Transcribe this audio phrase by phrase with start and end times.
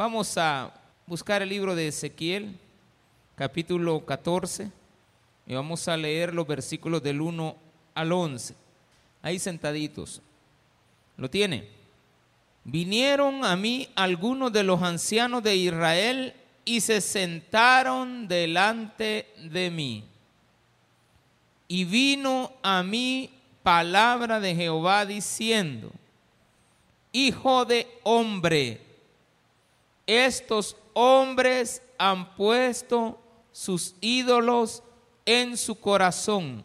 [0.00, 0.72] Vamos a
[1.06, 2.58] buscar el libro de Ezequiel,
[3.34, 4.70] capítulo 14,
[5.46, 7.54] y vamos a leer los versículos del 1
[7.92, 8.54] al 11.
[9.20, 10.22] Ahí sentaditos.
[11.18, 11.68] ¿Lo tiene?
[12.64, 16.32] Vinieron a mí algunos de los ancianos de Israel
[16.64, 20.04] y se sentaron delante de mí.
[21.68, 23.28] Y vino a mí
[23.62, 25.92] palabra de Jehová diciendo,
[27.12, 28.89] Hijo de hombre,
[30.10, 33.20] estos hombres han puesto
[33.52, 34.82] sus ídolos
[35.24, 36.64] en su corazón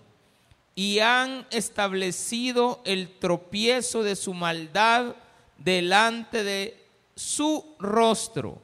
[0.74, 5.16] y han establecido el tropiezo de su maldad
[5.58, 8.62] delante de su rostro.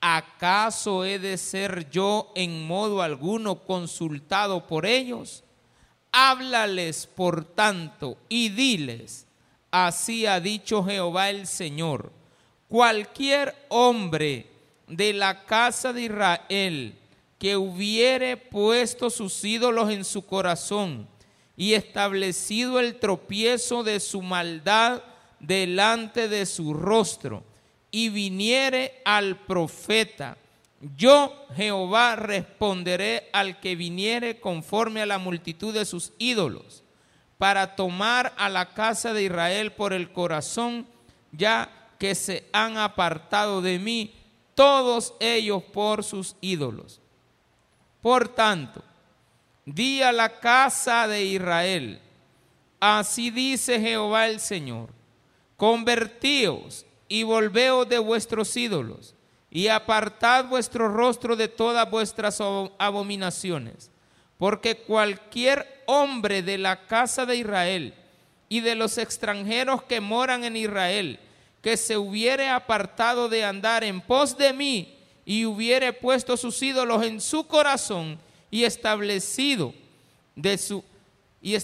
[0.00, 5.44] ¿Acaso he de ser yo en modo alguno consultado por ellos?
[6.10, 9.26] Háblales, por tanto, y diles,
[9.70, 12.12] así ha dicho Jehová el Señor,
[12.68, 14.46] cualquier hombre
[14.86, 16.98] de la casa de Israel
[17.38, 21.06] que hubiere puesto sus ídolos en su corazón
[21.56, 25.02] y establecido el tropiezo de su maldad
[25.40, 27.42] delante de su rostro,
[27.90, 30.36] y viniere al profeta,
[30.96, 36.82] yo Jehová responderé al que viniere conforme a la multitud de sus ídolos,
[37.38, 40.86] para tomar a la casa de Israel por el corazón,
[41.32, 44.14] ya que se han apartado de mí,
[44.54, 47.00] todos ellos por sus ídolos.
[48.00, 48.82] Por tanto,
[49.64, 52.00] di a la casa de Israel,
[52.80, 54.90] así dice Jehová el Señor,
[55.56, 59.14] convertíos y volveos de vuestros ídolos
[59.50, 62.40] y apartad vuestro rostro de todas vuestras
[62.78, 63.90] abominaciones,
[64.38, 67.94] porque cualquier hombre de la casa de Israel
[68.48, 71.18] y de los extranjeros que moran en Israel,
[71.66, 77.04] que se hubiere apartado de andar en pos de mí y hubiere puesto sus ídolos
[77.04, 78.20] en su corazón
[78.52, 79.74] y establecido
[80.36, 80.84] de su
[81.42, 81.56] y,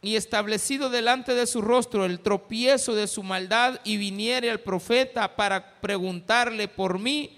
[0.00, 5.34] y establecido delante de su rostro el tropiezo de su maldad y viniere al profeta
[5.34, 7.36] para preguntarle por mí,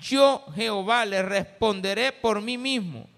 [0.00, 3.08] yo Jehová le responderé por mí mismo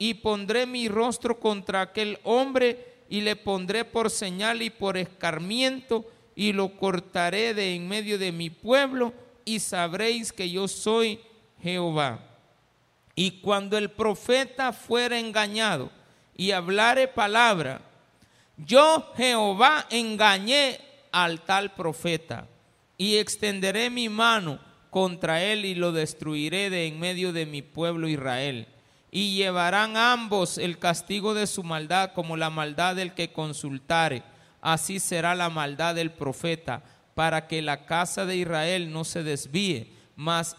[0.00, 6.06] y pondré mi rostro contra aquel hombre y le pondré por señal y por escarmiento
[6.36, 9.14] y lo cortaré de en medio de mi pueblo
[9.44, 11.18] y sabréis que yo soy
[11.62, 12.20] Jehová.
[13.14, 15.90] Y cuando el profeta fuera engañado
[16.36, 17.80] y hablare palabra,
[18.58, 20.78] yo Jehová engañé
[21.10, 22.46] al tal profeta
[22.98, 24.58] y extenderé mi mano
[24.90, 28.66] contra él y lo destruiré de en medio de mi pueblo Israel.
[29.10, 34.22] Y llevarán ambos el castigo de su maldad como la maldad del que consultare.
[34.60, 36.82] Así será la maldad del profeta
[37.14, 40.56] para que la casa de Israel no se desvíe más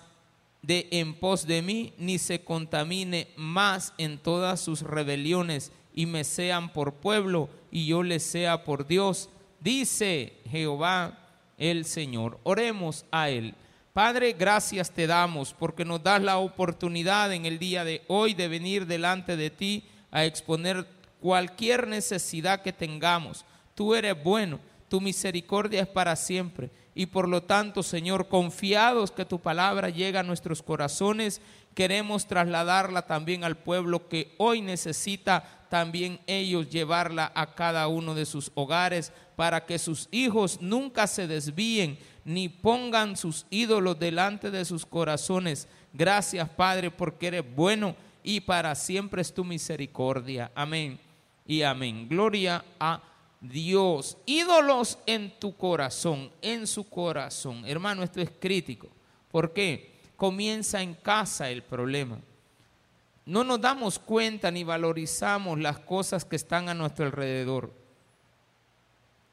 [0.62, 6.24] de en pos de mí, ni se contamine más en todas sus rebeliones, y me
[6.24, 11.19] sean por pueblo, y yo les sea por Dios, dice Jehová
[11.58, 12.40] el Señor.
[12.44, 13.56] Oremos a Él.
[13.94, 18.47] Padre, gracias te damos porque nos das la oportunidad en el día de hoy de
[18.47, 20.85] venir delante de ti a exponer
[21.19, 23.44] cualquier necesidad que tengamos.
[23.77, 26.69] Tú eres bueno tu misericordia es para siempre.
[26.95, 31.41] Y por lo tanto, Señor, confiados que tu palabra llega a nuestros corazones,
[31.75, 38.25] queremos trasladarla también al pueblo que hoy necesita también ellos llevarla a cada uno de
[38.25, 44.63] sus hogares para que sus hijos nunca se desvíen ni pongan sus ídolos delante de
[44.63, 45.67] sus corazones.
[45.93, 50.51] Gracias, Padre, porque eres bueno y para siempre es tu misericordia.
[50.55, 50.99] Amén
[51.45, 52.07] y amén.
[52.09, 53.01] Gloria a
[53.39, 57.65] Dios, ídolos en tu corazón, en su corazón.
[57.65, 58.89] Hermano, esto es crítico.
[59.31, 59.95] ¿Por qué?
[60.15, 62.19] Comienza en casa el problema.
[63.25, 67.71] No nos damos cuenta ni valorizamos las cosas que están a nuestro alrededor.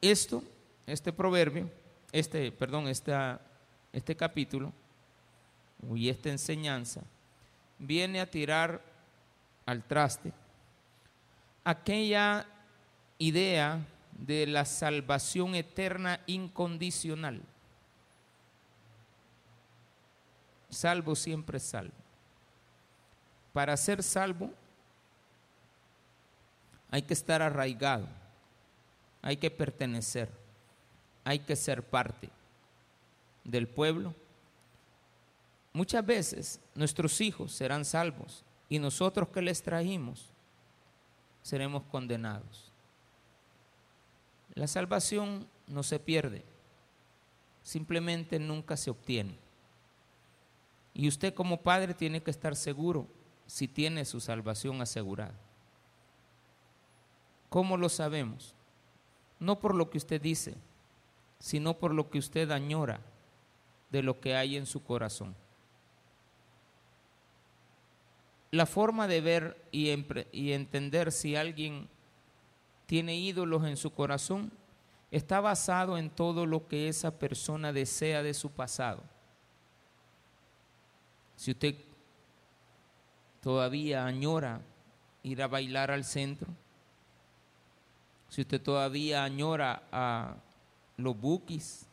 [0.01, 0.43] Esto,
[0.85, 1.69] este proverbio,
[2.11, 4.71] este, perdón, este capítulo
[5.95, 7.01] y esta enseñanza
[7.79, 8.81] viene a tirar
[9.65, 10.31] al traste
[11.65, 12.45] aquella
[13.17, 13.79] idea
[14.15, 17.41] de la salvación eterna incondicional.
[20.69, 21.93] Salvo siempre salvo.
[23.53, 24.51] Para ser salvo
[26.89, 28.07] hay que estar arraigado,
[29.21, 30.29] hay que pertenecer,
[31.23, 32.29] hay que ser parte
[33.43, 34.13] del pueblo.
[35.73, 40.29] Muchas veces nuestros hijos serán salvos y nosotros que les trajimos
[41.41, 42.74] seremos condenados.
[44.55, 46.43] La salvación no se pierde,
[47.61, 49.37] simplemente nunca se obtiene.
[50.93, 53.07] Y usted como padre tiene que estar seguro
[53.47, 55.35] si tiene su salvación asegurada.
[57.49, 58.55] ¿Cómo lo sabemos?
[59.39, 60.55] No por lo que usted dice,
[61.39, 63.01] sino por lo que usted añora
[63.91, 65.35] de lo que hay en su corazón.
[68.51, 69.89] La forma de ver y,
[70.51, 71.89] entender si alguien
[72.85, 74.51] tiene ídolos en su corazón
[75.11, 79.01] está basado en todo lo que esa persona desea de su pasado.
[81.35, 81.75] Si usted
[83.41, 84.61] todavía añora
[85.23, 86.47] ir a bailar al centro,
[88.29, 90.35] si usted todavía añora a
[90.97, 91.87] los bookies,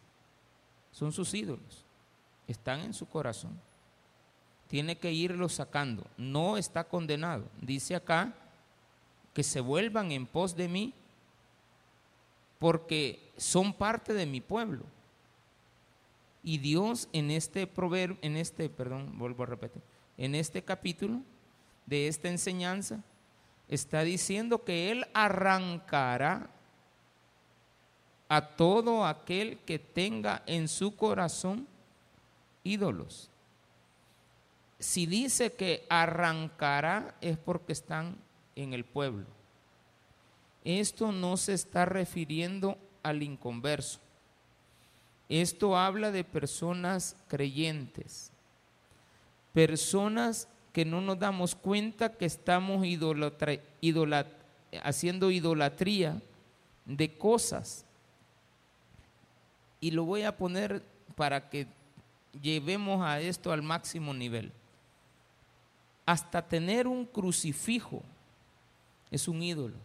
[0.91, 1.85] son sus ídolos,
[2.47, 3.59] están en su corazón.
[4.69, 7.45] Tiene que irlos sacando, no está condenado.
[7.61, 8.35] Dice acá
[9.35, 10.95] que se vuelvan en pos de mí
[12.59, 14.85] porque son parte de mi pueblo.
[16.45, 19.83] Y Dios en este proverbio, en este, perdón, vuelvo a repetir,
[20.17, 21.21] en este capítulo
[21.87, 23.03] de esta enseñanza,
[23.69, 26.51] está diciendo que Él arrancará
[28.29, 31.67] a todo aquel que tenga en su corazón
[32.65, 33.29] ídolos.
[34.79, 38.17] Si dice que arrancará es porque están
[38.57, 39.27] en el pueblo.
[40.65, 44.01] Esto no se está refiriendo al inconverso.
[45.29, 48.31] Esto habla de personas creyentes,
[49.53, 52.85] personas que no nos damos cuenta que estamos
[54.83, 56.21] haciendo idolatría
[56.85, 57.85] de cosas.
[59.81, 60.83] Y lo voy a poner
[61.17, 61.67] para que
[62.41, 64.53] llevemos a esto al máximo nivel.
[66.07, 68.03] Hasta tener un crucifijo
[69.13, 69.77] es un ídolo.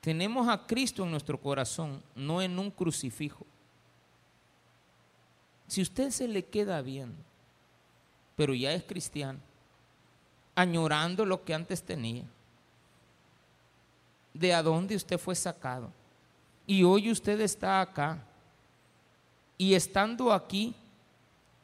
[0.00, 3.46] Tenemos a Cristo en nuestro corazón, no en un crucifijo.
[5.66, 7.14] Si usted se le queda bien,
[8.36, 9.38] pero ya es cristiano,
[10.54, 12.24] añorando lo que antes tenía,
[14.34, 15.90] de a dónde usted fue sacado,
[16.66, 18.18] y hoy usted está acá,
[19.56, 20.74] y estando aquí,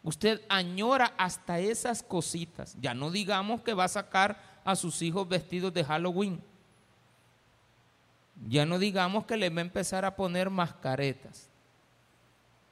[0.05, 2.77] usted añora hasta esas cositas.
[2.81, 6.43] Ya no digamos que va a sacar a sus hijos vestidos de Halloween
[8.49, 11.49] ya no digamos que le va a empezar a poner mascaretas.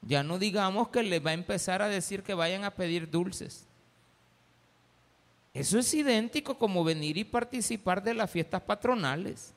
[0.03, 3.67] Ya no digamos que le va a empezar a decir que vayan a pedir dulces.
[5.53, 9.53] Eso es idéntico como venir y participar de las fiestas patronales.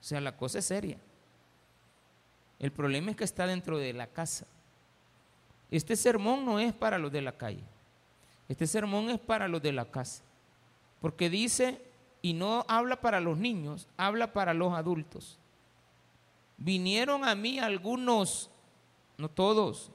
[0.00, 0.98] O sea, la cosa es seria.
[2.58, 4.46] El problema es que está dentro de la casa.
[5.70, 7.62] Este sermón no es para los de la calle.
[8.48, 10.22] Este sermón es para los de la casa.
[11.04, 11.82] Porque dice
[12.22, 15.38] y no habla para los niños, habla para los adultos.
[16.56, 18.48] Vinieron a mí algunos,
[19.18, 19.92] no todos,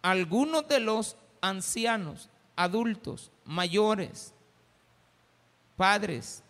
[0.00, 4.32] algunos de los ancianos, adultos, mayores,
[5.76, 6.42] padres,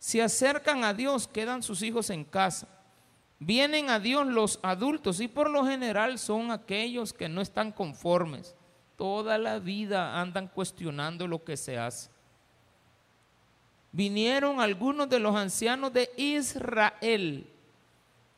[0.00, 2.66] se acercan a Dios, quedan sus hijos en casa.
[3.38, 8.56] Vienen a Dios los adultos y por lo general son aquellos que no están conformes
[9.02, 12.08] toda la vida andan cuestionando lo que se hace.
[13.90, 17.50] Vinieron algunos de los ancianos de Israel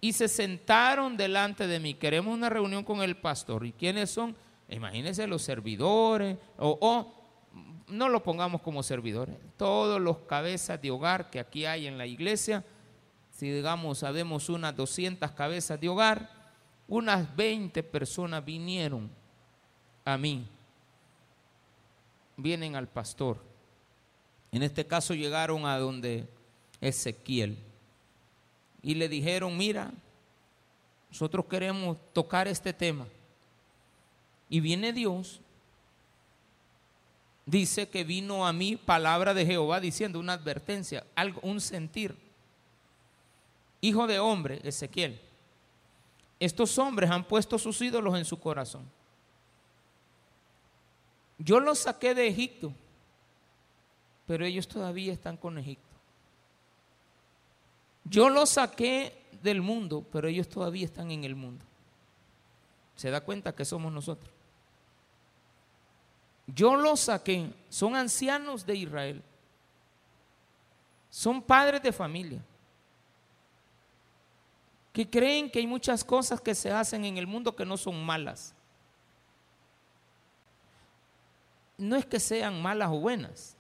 [0.00, 1.92] y se sentaron delante de mí.
[1.92, 3.66] Queremos una reunión con el pastor.
[3.66, 4.34] ¿Y quiénes son?
[4.70, 7.12] Imagínense los servidores o,
[7.88, 12.06] no lo pongamos como servidores, todos los cabezas de hogar que aquí hay en la
[12.06, 12.64] iglesia,
[13.30, 16.30] si digamos sabemos unas 200 cabezas de hogar,
[16.88, 19.10] unas 20 personas vinieron
[20.06, 20.48] a mí
[22.36, 23.38] vienen al pastor.
[24.52, 26.28] En este caso llegaron a donde
[26.80, 27.58] Ezequiel
[28.82, 29.92] y le dijeron, mira,
[31.10, 33.06] nosotros queremos tocar este tema.
[34.48, 35.40] Y viene Dios,
[37.46, 42.16] dice que vino a mí palabra de Jehová diciendo una advertencia, algo, un sentir.
[43.80, 45.20] Hijo de hombre, Ezequiel,
[46.40, 48.84] estos hombres han puesto sus ídolos en su corazón
[51.38, 52.72] yo los saqué de Egipto,
[54.26, 55.94] pero ellos todavía están con Egipto.
[58.04, 61.64] Yo los saqué del mundo, pero ellos todavía están en el mundo.
[62.96, 64.32] ¿Se da cuenta que somos nosotros?
[66.46, 69.22] Yo los saqué, son ancianos de Israel,
[71.08, 72.42] son padres de familia,
[74.92, 78.04] que creen que hay muchas cosas que se hacen en el mundo que no son
[78.04, 78.54] malas.
[81.78, 83.56] No es que sean malas o buenas,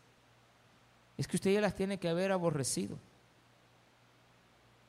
[1.16, 2.98] es que usted ya las tiene que haber aborrecido,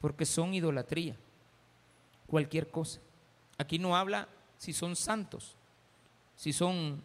[0.01, 1.15] porque son idolatría,
[2.27, 2.99] cualquier cosa.
[3.57, 4.27] Aquí no habla
[4.57, 5.55] si son santos,
[6.35, 7.01] si son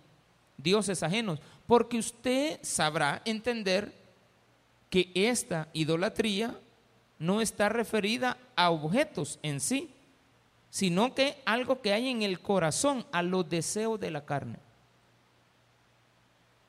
[0.56, 3.94] dioses ajenos, porque usted sabrá entender
[4.88, 6.58] que esta idolatría
[7.18, 9.94] no está referida a objetos en sí,
[10.70, 14.58] sino que algo que hay en el corazón, a los deseos de la carne.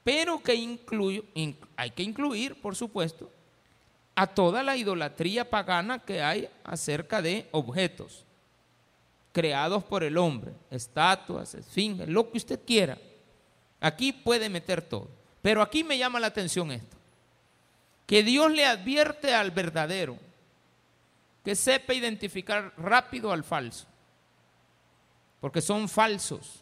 [0.03, 1.23] Pero que incluye,
[1.75, 3.29] hay que incluir, por supuesto,
[4.15, 8.25] a toda la idolatría pagana que hay acerca de objetos
[9.31, 12.97] creados por el hombre, estatuas, esfinges, lo que usted quiera.
[13.79, 15.09] Aquí puede meter todo.
[15.41, 16.97] Pero aquí me llama la atención esto,
[18.05, 20.17] que Dios le advierte al verdadero,
[21.43, 23.87] que sepa identificar rápido al falso,
[25.39, 26.61] porque son falsos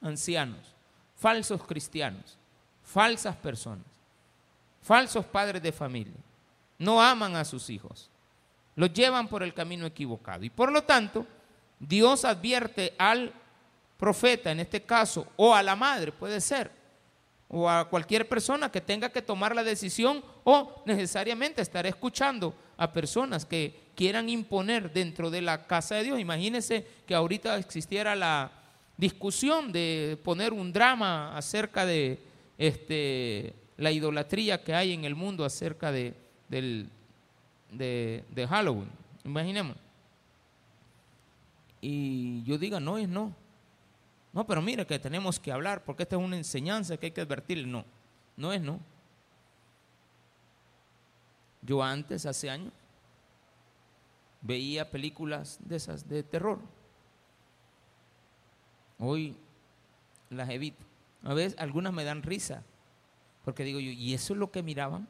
[0.00, 0.71] ancianos,
[1.22, 2.36] falsos cristianos,
[2.82, 3.86] falsas personas,
[4.82, 6.16] falsos padres de familia
[6.78, 8.10] no aman a sus hijos,
[8.74, 10.42] los llevan por el camino equivocado.
[10.42, 11.24] Y por lo tanto,
[11.78, 13.32] Dios advierte al
[13.96, 16.72] profeta, en este caso, o a la madre, puede ser,
[17.48, 22.92] o a cualquier persona que tenga que tomar la decisión o necesariamente estar escuchando a
[22.92, 26.18] personas que quieran imponer dentro de la casa de Dios.
[26.18, 28.61] Imagínense que ahorita existiera la
[28.96, 32.18] discusión de poner un drama acerca de
[32.58, 36.14] este, la idolatría que hay en el mundo acerca de
[36.52, 36.88] del,
[37.70, 38.90] de, Halloween.
[39.24, 39.76] Imaginemos.
[41.80, 43.34] Y yo diga, no es no.
[44.32, 47.20] No, pero mire que tenemos que hablar porque esta es una enseñanza que hay que
[47.22, 47.66] advertirle.
[47.66, 47.84] No,
[48.36, 48.80] no es no.
[51.62, 52.72] Yo antes, hace años,
[54.40, 56.58] veía películas de esas de terror.
[59.04, 59.36] Hoy
[60.30, 60.84] las evito.
[61.24, 62.62] A veces algunas me dan risa
[63.44, 65.08] porque digo yo, ¿y eso es lo que miraban?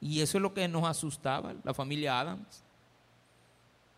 [0.00, 2.64] Y eso es lo que nos asustaba, la familia Adams.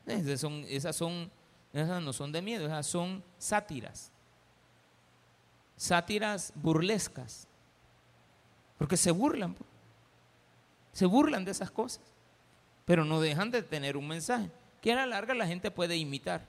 [0.06, 1.30] Esas, son, esas, son,
[1.72, 4.10] esas no son de miedo, esas son sátiras.
[5.76, 7.46] Sátiras burlescas.
[8.78, 9.54] Porque se burlan.
[9.54, 9.68] Pues.
[10.92, 12.02] Se burlan de esas cosas.
[12.84, 16.46] Pero no dejan de tener un mensaje que a la larga la gente puede imitar.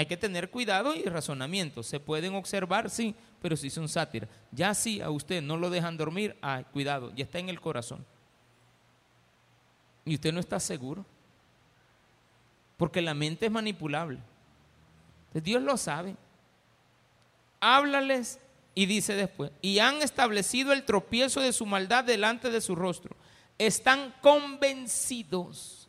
[0.00, 1.82] Hay que tener cuidado y razonamiento.
[1.82, 4.30] Se pueden observar, sí, pero si son sátiras.
[4.50, 8.02] Ya si a usted no lo dejan dormir, ay, cuidado, ya está en el corazón
[10.06, 11.04] y usted no está seguro.
[12.78, 14.20] Porque la mente es manipulable.
[15.34, 16.16] Dios lo sabe.
[17.60, 18.40] Háblales
[18.74, 23.14] y dice después, y han establecido el tropiezo de su maldad delante de su rostro.
[23.58, 25.79] Están convencidos.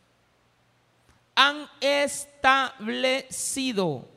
[1.34, 4.08] Han establecido.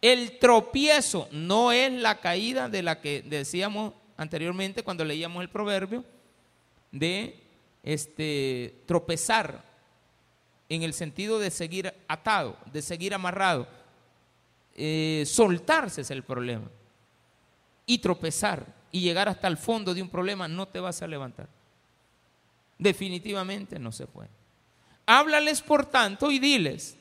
[0.00, 6.04] El tropiezo no es la caída de la que decíamos anteriormente cuando leíamos el proverbio
[6.90, 7.38] de
[7.82, 9.62] este, tropezar
[10.68, 13.68] en el sentido de seguir atado, de seguir amarrado.
[14.74, 16.70] Eh, soltarse es el problema.
[17.86, 21.48] Y tropezar y llegar hasta el fondo de un problema no te vas a levantar.
[22.78, 24.28] Definitivamente no se puede.
[25.12, 26.96] Háblales por tanto y diles,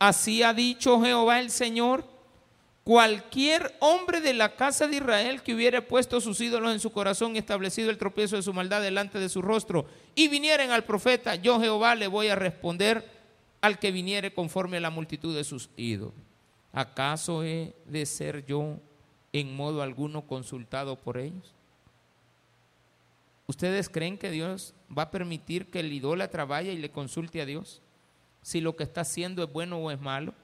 [0.00, 2.04] así ha dicho Jehová el Señor,
[2.82, 7.34] Cualquier hombre de la casa de Israel que hubiera puesto sus ídolos en su corazón
[7.34, 11.34] y establecido el tropiezo de su maldad delante de su rostro y vinieren al profeta,
[11.36, 13.10] yo Jehová le voy a responder
[13.62, 16.12] al que viniere conforme a la multitud de sus ídolos.
[16.74, 18.80] ¿Acaso he de ser yo
[19.32, 21.54] en modo alguno consultado por ellos?
[23.46, 27.46] ¿Ustedes creen que Dios va a permitir que el idólatra vaya y le consulte a
[27.46, 27.82] Dios?
[28.42, 30.34] Si lo que está haciendo es bueno o es malo.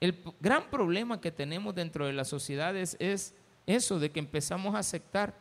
[0.00, 3.34] El gran problema que tenemos dentro de las sociedades es
[3.66, 5.34] eso de que empezamos a aceptar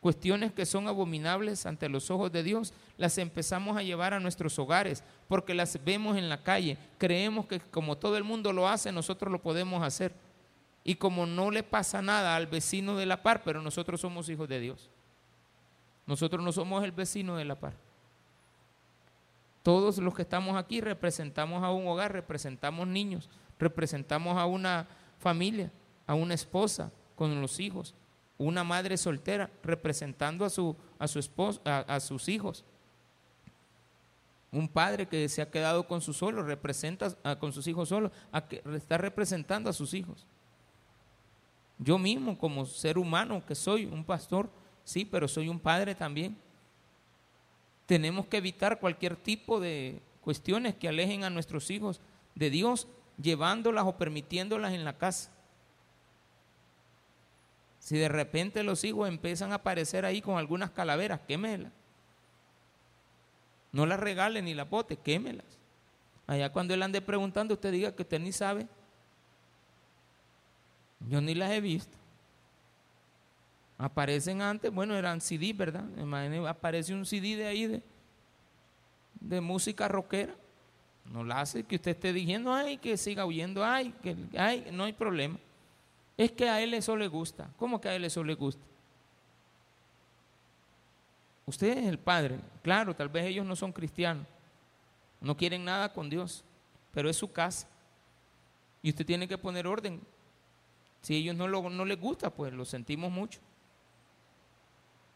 [0.00, 4.58] cuestiones que son abominables ante los ojos de Dios, las empezamos a llevar a nuestros
[4.58, 8.92] hogares porque las vemos en la calle, creemos que como todo el mundo lo hace,
[8.92, 10.14] nosotros lo podemos hacer.
[10.82, 14.48] Y como no le pasa nada al vecino de la par, pero nosotros somos hijos
[14.48, 14.88] de Dios.
[16.10, 17.74] Nosotros no somos el vecino de la par.
[19.62, 24.88] Todos los que estamos aquí representamos a un hogar, representamos niños, representamos a una
[25.20, 25.70] familia,
[26.08, 27.94] a una esposa con los hijos,
[28.38, 32.64] una madre soltera representando a su, a su esposo, a, sus hijos.
[34.50, 38.10] Un padre que se ha quedado con sus solos, representa con sus hijos solos,
[38.74, 40.26] está representando a sus hijos.
[41.78, 44.50] Yo mismo, como ser humano que soy, un pastor,
[44.90, 46.36] sí, pero soy un padre también.
[47.86, 52.00] Tenemos que evitar cualquier tipo de cuestiones que alejen a nuestros hijos
[52.34, 52.88] de Dios
[53.20, 55.30] llevándolas o permitiéndolas en la casa.
[57.78, 61.72] Si de repente los hijos empiezan a aparecer ahí con algunas calaveras, quémelas.
[63.72, 65.46] No las regalen ni las bote, quémelas.
[66.26, 68.66] Allá cuando él ande preguntando, usted diga que usted ni sabe.
[71.08, 71.99] Yo ni las he visto.
[73.82, 75.86] Aparecen antes, bueno, eran CD, ¿verdad?
[76.46, 77.82] aparece un CD de ahí de,
[79.18, 80.34] de música rockera.
[81.06, 84.84] No la hace que usted esté diciendo, ay, que siga huyendo, ay, que ay, no
[84.84, 85.38] hay problema.
[86.18, 87.48] Es que a él eso le gusta.
[87.56, 88.62] ¿Cómo que a él eso le gusta?
[91.46, 92.38] Usted es el padre.
[92.62, 94.26] Claro, tal vez ellos no son cristianos.
[95.22, 96.44] No quieren nada con Dios.
[96.92, 97.66] Pero es su casa.
[98.82, 100.02] Y usted tiene que poner orden.
[101.00, 103.40] Si ellos no, lo, no les gusta, pues lo sentimos mucho.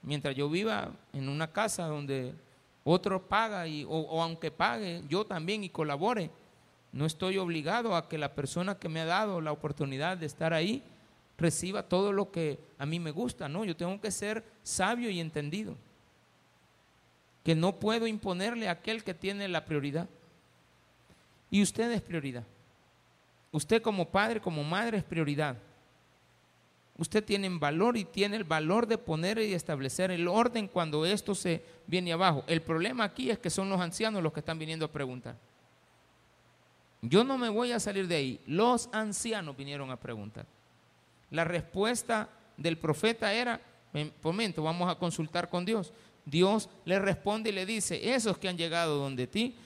[0.05, 2.35] Mientras yo viva en una casa donde
[2.85, 6.31] otro paga y, o, aunque pague, yo también y colabore,
[6.93, 10.53] no estoy obligado a que la persona que me ha dado la oportunidad de estar
[10.53, 10.83] ahí
[11.39, 15.21] reciba todo lo que a mí me gusta, no, yo tengo que ser sabio y
[15.21, 15.75] entendido,
[17.43, 20.09] que no puedo imponerle a aquel que tiene la prioridad.
[21.51, 22.45] Y usted es prioridad.
[23.53, 25.57] Usted como padre, como madre es prioridad.
[26.97, 31.35] Usted tiene valor y tiene el valor de poner y establecer el orden cuando esto
[31.35, 32.45] se viene abajo.
[32.47, 35.37] El problema aquí es que son los ancianos los que están viniendo a preguntar.
[37.03, 38.41] Yo no me voy a salir de ahí.
[38.47, 40.47] Los ancianos vinieron a preguntar.
[41.31, 43.61] La respuesta del profeta era,
[44.23, 45.93] momento, vamos a consultar con Dios.
[46.25, 49.57] Dios le responde y le dice, esos que han llegado donde ti,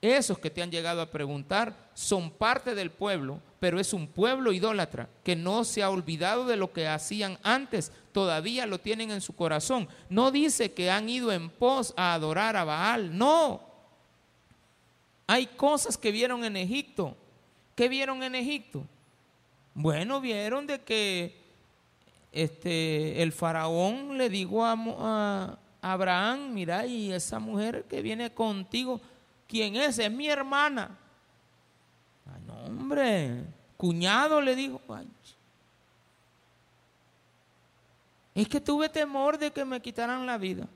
[0.00, 4.52] esos que te han llegado a preguntar, son parte del pueblo pero es un pueblo
[4.52, 9.20] idólatra que no se ha olvidado de lo que hacían antes, todavía lo tienen en
[9.20, 9.88] su corazón.
[10.08, 13.62] No dice que han ido en pos a adorar a Baal, no.
[15.26, 17.16] Hay cosas que vieron en Egipto.
[17.74, 18.84] ¿Qué vieron en Egipto?
[19.74, 21.36] Bueno, vieron de que
[22.32, 25.58] este, el faraón le dijo a, a
[25.92, 29.00] Abraham, mira, y esa mujer que viene contigo,
[29.48, 29.98] ¿quién es?
[29.98, 30.96] Es mi hermana.
[32.32, 33.44] Ay, no, hombre,
[33.76, 34.80] cuñado le dijo,
[38.34, 40.68] es que tuve temor de que me quitaran la vida.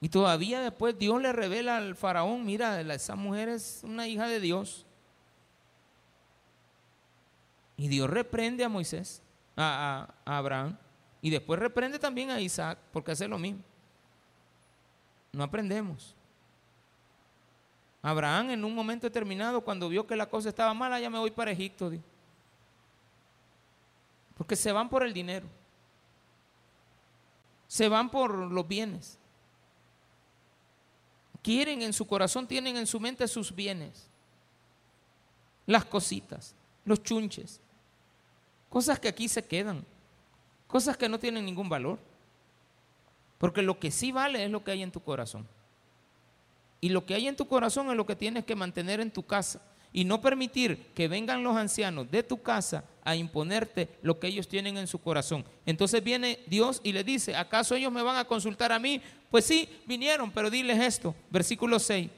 [0.00, 4.40] Y todavía después Dios le revela al faraón, mira, esa mujer es una hija de
[4.40, 4.84] Dios.
[7.76, 9.22] Y Dios reprende a Moisés,
[9.56, 10.76] a Abraham,
[11.22, 13.62] y después reprende también a Isaac, porque hace lo mismo.
[15.32, 16.14] No aprendemos.
[18.02, 21.30] Abraham en un momento determinado, cuando vio que la cosa estaba mala, ya me voy
[21.30, 21.90] para Egipto.
[24.36, 25.46] Porque se van por el dinero.
[27.66, 29.18] Se van por los bienes.
[31.42, 34.08] Quieren en su corazón, tienen en su mente sus bienes.
[35.66, 37.60] Las cositas, los chunches.
[38.68, 39.84] Cosas que aquí se quedan.
[40.66, 41.98] Cosas que no tienen ningún valor.
[43.38, 45.46] Porque lo que sí vale es lo que hay en tu corazón.
[46.80, 49.24] Y lo que hay en tu corazón es lo que tienes que mantener en tu
[49.24, 49.60] casa.
[49.92, 54.46] Y no permitir que vengan los ancianos de tu casa a imponerte lo que ellos
[54.46, 55.44] tienen en su corazón.
[55.64, 59.00] Entonces viene Dios y le dice, ¿acaso ellos me van a consultar a mí?
[59.30, 62.10] Pues sí, vinieron, pero diles esto, versículo 6.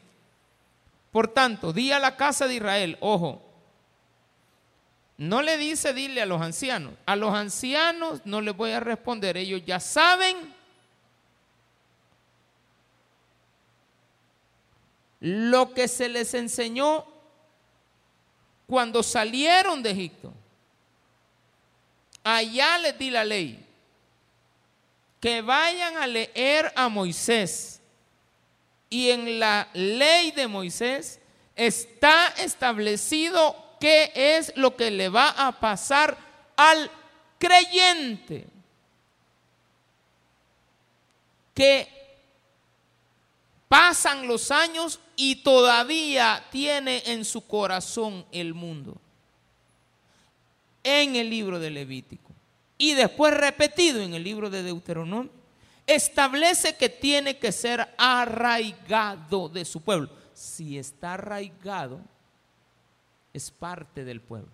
[1.12, 3.42] Por tanto, di a la casa de Israel, ojo,
[5.16, 9.36] no le dice dile a los ancianos, a los ancianos no les voy a responder,
[9.36, 10.36] ellos ya saben
[15.20, 17.04] lo que se les enseñó
[18.66, 20.32] cuando salieron de Egipto.
[22.22, 23.64] Allá les di la ley.
[25.20, 27.80] Que vayan a leer a Moisés.
[28.90, 31.18] Y en la ley de Moisés
[31.56, 36.16] está establecido qué es lo que le va a pasar
[36.56, 36.90] al
[37.38, 38.46] creyente.
[41.54, 41.97] Que
[43.68, 48.98] Pasan los años y todavía tiene en su corazón el mundo.
[50.82, 52.32] En el libro de Levítico.
[52.78, 55.30] Y después repetido en el libro de Deuteronomio.
[55.86, 60.10] Establece que tiene que ser arraigado de su pueblo.
[60.32, 62.00] Si está arraigado,
[63.32, 64.50] es parte del pueblo.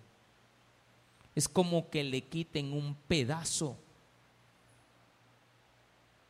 [1.35, 3.77] Es como que le quiten un pedazo.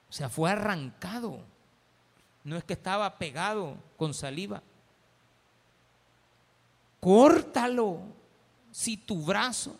[0.09, 1.54] O sea, fue arrancado
[2.45, 4.61] no es que estaba pegado con saliva.
[7.01, 7.99] Córtalo.
[8.71, 9.75] Si tu brazo,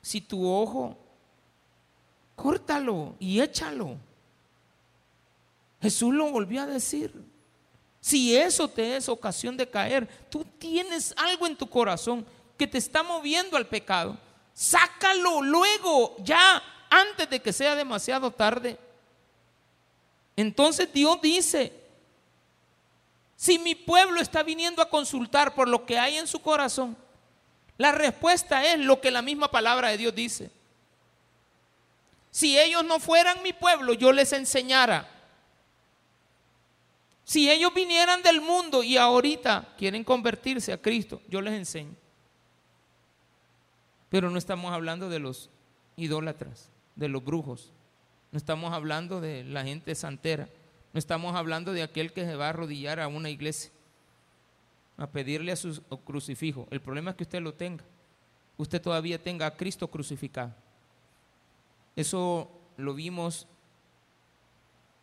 [0.00, 0.96] si tu ojo,
[2.34, 3.96] córtalo y échalo.
[5.80, 7.12] Jesús lo volvió a decir.
[8.00, 12.26] Si eso te es ocasión de caer, tú tienes algo en tu corazón
[12.56, 14.16] que te está moviendo al pecado.
[14.52, 18.78] Sácalo luego, ya, antes de que sea demasiado tarde.
[20.36, 21.83] Entonces Dios dice,
[23.36, 26.96] Si mi pueblo está viniendo a consultar por lo que hay en su corazón,
[27.76, 30.50] la respuesta es lo que la misma palabra de Dios dice.
[32.30, 35.08] Si ellos no fueran mi pueblo, yo les enseñara.
[37.24, 41.94] Si ellos vinieran del mundo y ahorita quieren convertirse a Cristo, yo les enseño.
[44.10, 45.50] Pero no estamos hablando de los
[45.96, 47.72] idólatras, de los brujos.
[48.30, 50.48] No estamos hablando de la gente santera.
[50.94, 53.72] No estamos hablando de aquel que se va a arrodillar a una iglesia
[54.96, 56.68] a pedirle a su crucifijo.
[56.70, 57.82] El problema es que usted lo tenga.
[58.56, 60.54] Usted todavía tenga a Cristo crucificado.
[61.96, 63.48] Eso lo vimos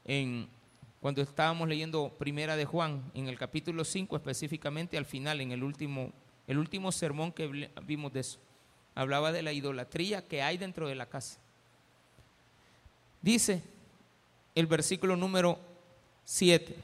[0.05, 0.47] en
[1.01, 5.61] cuando estábamos leyendo Primera de Juan, en el capítulo 5, específicamente al final, en el
[5.61, 6.13] último,
[6.47, 8.39] el último sermón que vimos de eso.
[8.95, 11.37] Hablaba de la idolatría que hay dentro de la casa.
[13.21, 13.61] Dice
[14.55, 15.70] el versículo número
[16.31, 16.77] 7,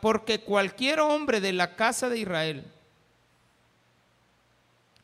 [0.00, 2.64] porque cualquier hombre de la casa de Israel,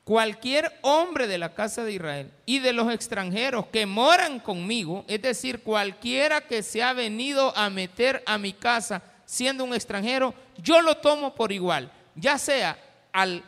[0.04, 5.20] cualquier hombre de la casa de Israel y de los extranjeros que moran conmigo, es
[5.20, 10.80] decir, cualquiera que se ha venido a meter a mi casa siendo un extranjero, yo
[10.80, 12.78] lo tomo por igual, ya sea
[13.12, 13.44] al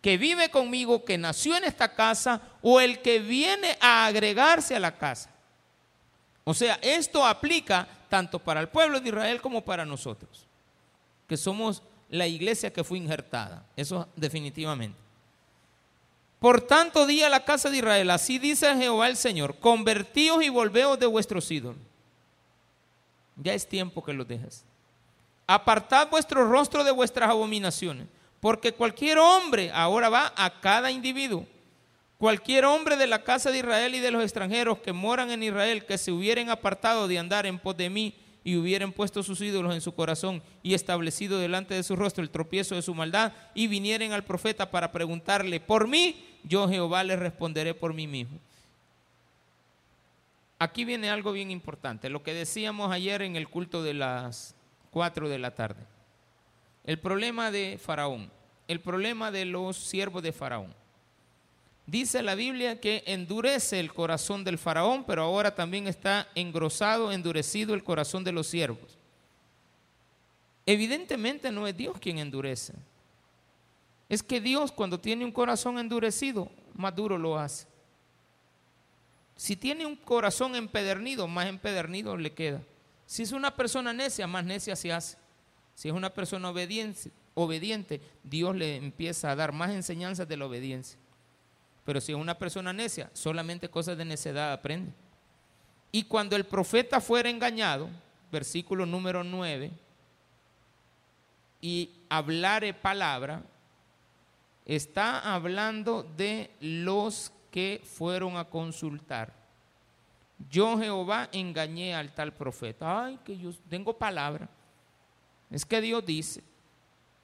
[0.00, 4.80] que vive conmigo, que nació en esta casa, o el que viene a agregarse a
[4.80, 5.30] la casa.
[6.44, 10.46] O sea, esto aplica tanto para el pueblo de Israel como para nosotros,
[11.26, 13.66] que somos la iglesia que fue injertada.
[13.74, 14.96] Eso definitivamente.
[16.38, 20.48] Por tanto, di a la casa de Israel, así dice Jehová el Señor, convertíos y
[20.48, 21.82] volveos de vuestros ídolos.
[23.34, 24.64] Ya es tiempo que los dejes.
[25.48, 28.06] Apartad vuestro rostro de vuestras abominaciones,
[28.38, 31.48] porque cualquier hombre, ahora va a cada individuo,
[32.18, 35.84] Cualquier hombre de la casa de Israel y de los extranjeros que moran en Israel,
[35.84, 39.74] que se hubieran apartado de andar en pos de mí y hubieran puesto sus ídolos
[39.74, 43.66] en su corazón y establecido delante de su rostro el tropiezo de su maldad y
[43.66, 48.38] vinieren al profeta para preguntarle por mí, yo Jehová les responderé por mí mismo.
[50.58, 54.54] Aquí viene algo bien importante, lo que decíamos ayer en el culto de las
[54.90, 55.82] 4 de la tarde.
[56.84, 58.30] El problema de Faraón,
[58.68, 60.74] el problema de los siervos de Faraón.
[61.86, 67.74] Dice la Biblia que endurece el corazón del faraón, pero ahora también está engrosado, endurecido
[67.74, 68.98] el corazón de los siervos.
[70.66, 72.72] Evidentemente no es Dios quien endurece.
[74.08, 77.66] Es que Dios cuando tiene un corazón endurecido, más duro lo hace.
[79.36, 82.62] Si tiene un corazón empedernido, más empedernido le queda.
[83.06, 85.18] Si es una persona necia, más necia se hace.
[85.74, 90.46] Si es una persona obediente, obediente Dios le empieza a dar más enseñanzas de la
[90.46, 90.98] obediencia.
[91.84, 94.92] Pero si es una persona necia, solamente cosas de necedad aprende.
[95.92, 97.88] Y cuando el profeta fuera engañado,
[98.32, 99.70] versículo número 9,
[101.60, 103.42] y hablare palabra,
[104.64, 109.32] está hablando de los que fueron a consultar.
[110.50, 113.04] Yo Jehová engañé al tal profeta.
[113.04, 114.48] Ay, que yo tengo palabra.
[115.50, 116.42] Es que Dios dice.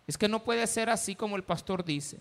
[0.06, 2.20] Es que no puede ser así como el pastor dice.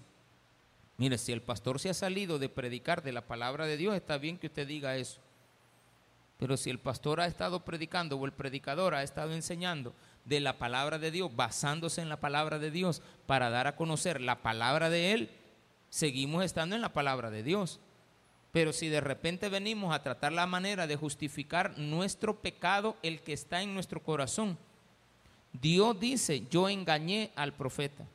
[1.00, 4.18] Mire, si el pastor se ha salido de predicar de la palabra de Dios, está
[4.18, 5.22] bien que usted diga eso.
[6.38, 9.94] Pero si el pastor ha estado predicando o el predicador ha estado enseñando
[10.26, 14.20] de la palabra de Dios, basándose en la palabra de Dios para dar a conocer
[14.20, 15.30] la palabra de Él,
[15.90, 17.80] seguimos estando en la palabra de Dios.
[18.52, 23.32] Pero si de repente venimos a tratar la manera de justificar nuestro pecado, el que
[23.32, 24.58] está en nuestro corazón,
[25.54, 28.06] Dios dice, yo engañé al profeta.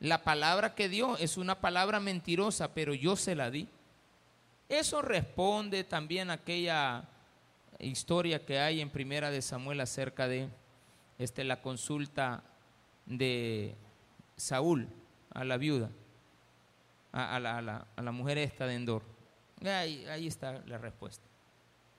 [0.00, 3.68] La palabra que dio es una palabra mentirosa, pero yo se la di.
[4.68, 7.08] Eso responde también a aquella
[7.80, 10.48] historia que hay en Primera de Samuel acerca de
[11.18, 12.42] este, la consulta
[13.06, 13.74] de
[14.36, 14.88] Saúl
[15.34, 15.90] a la viuda,
[17.12, 19.02] a, la, mujer esta de Endor.
[19.64, 21.24] Ahí, ahí está la respuesta.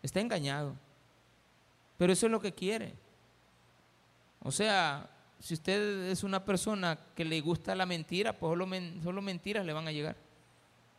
[0.01, 0.75] Está engañado,
[1.97, 2.93] pero eso es lo que quiere.
[4.41, 8.51] O sea, si usted es una persona que le gusta la mentira, pues
[9.03, 10.15] solo, mentiras le van a llegar.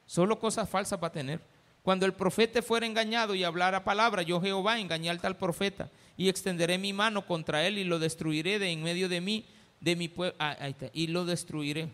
[0.07, 1.41] Solo cosas falsas va a tener.
[1.83, 6.29] Cuando el profeta fuera engañado y hablara palabra, yo Jehová engañé al tal profeta y
[6.29, 9.47] extenderé mi mano contra él y lo destruiré de en medio de mí,
[9.81, 10.37] de mi pueblo.
[10.39, 11.89] Ah, ahí está, y lo destruiré.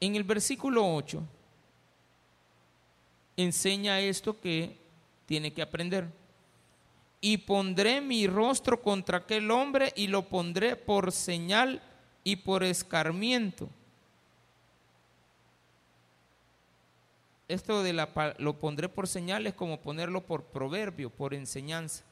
[0.00, 1.22] En el versículo 8
[3.36, 4.76] enseña esto que
[5.26, 6.08] tiene que aprender
[7.20, 11.82] y pondré mi rostro contra aquel hombre y lo pondré por señal
[12.24, 13.68] y por escarmiento.
[17.48, 22.04] Esto de la, lo pondré por señal es como ponerlo por proverbio, por enseñanza.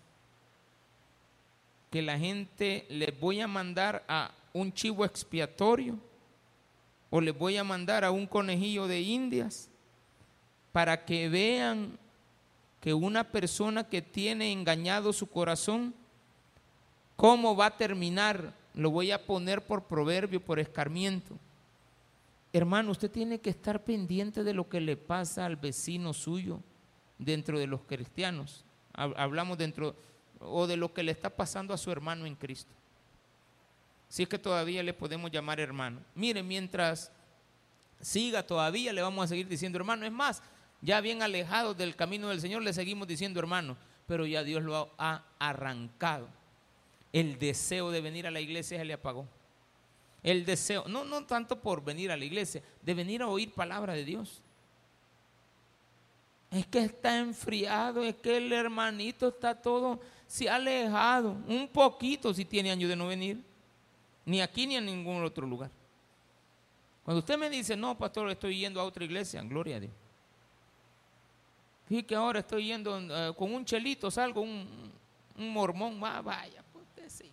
[1.90, 5.96] que la gente les voy a mandar a un chivo expiatorio
[7.10, 9.68] o les voy a mandar a un conejillo de indias
[10.72, 11.96] para que vean
[12.84, 15.94] que una persona que tiene engañado su corazón,
[17.16, 18.52] ¿cómo va a terminar?
[18.74, 21.38] Lo voy a poner por proverbio, por escarmiento.
[22.52, 26.60] Hermano, usted tiene que estar pendiente de lo que le pasa al vecino suyo
[27.18, 28.66] dentro de los cristianos.
[28.92, 29.96] Hablamos dentro
[30.40, 32.74] o de lo que le está pasando a su hermano en Cristo.
[34.10, 36.00] Si es que todavía le podemos llamar hermano.
[36.14, 37.10] Mire, mientras
[38.02, 40.04] siga todavía le vamos a seguir diciendo hermano.
[40.04, 40.42] Es más,
[40.84, 43.74] ya bien alejados del camino del Señor, le seguimos diciendo hermano,
[44.06, 46.28] pero ya Dios lo ha arrancado.
[47.10, 49.26] El deseo de venir a la iglesia se le apagó.
[50.22, 53.94] El deseo, no, no tanto por venir a la iglesia, de venir a oír palabra
[53.94, 54.42] de Dios.
[56.50, 62.34] Es que está enfriado, es que el hermanito está todo, se ha alejado, un poquito
[62.34, 63.42] si tiene años de no venir,
[64.26, 65.70] ni aquí ni en ningún otro lugar.
[67.04, 70.03] Cuando usted me dice, no, pastor, estoy yendo a otra iglesia, gloria a Dios.
[71.94, 74.92] Fíjate que ahora estoy yendo eh, con un chelito, salgo un,
[75.36, 77.30] mormón, va, vaya, pues usted sí.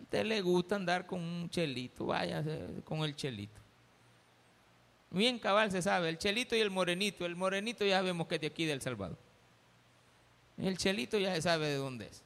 [0.00, 2.42] Usted le gusta andar con un chelito, vaya
[2.84, 3.60] con el chelito.
[5.10, 7.24] Bien cabal se sabe, el chelito y el morenito.
[7.24, 9.16] El morenito ya vemos que es de aquí del Salvador.
[10.58, 12.24] El chelito ya se sabe de dónde es.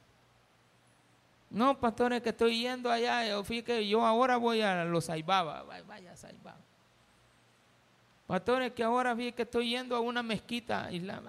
[1.51, 3.27] No, pastores, que estoy yendo allá.
[3.27, 5.61] Yo fíjate, yo ahora voy a los Aibaba.
[5.61, 6.15] Vaya,
[8.27, 8.39] Aibaba.
[8.39, 11.25] Pastores, que ahora vi que estoy yendo a una mezquita islam.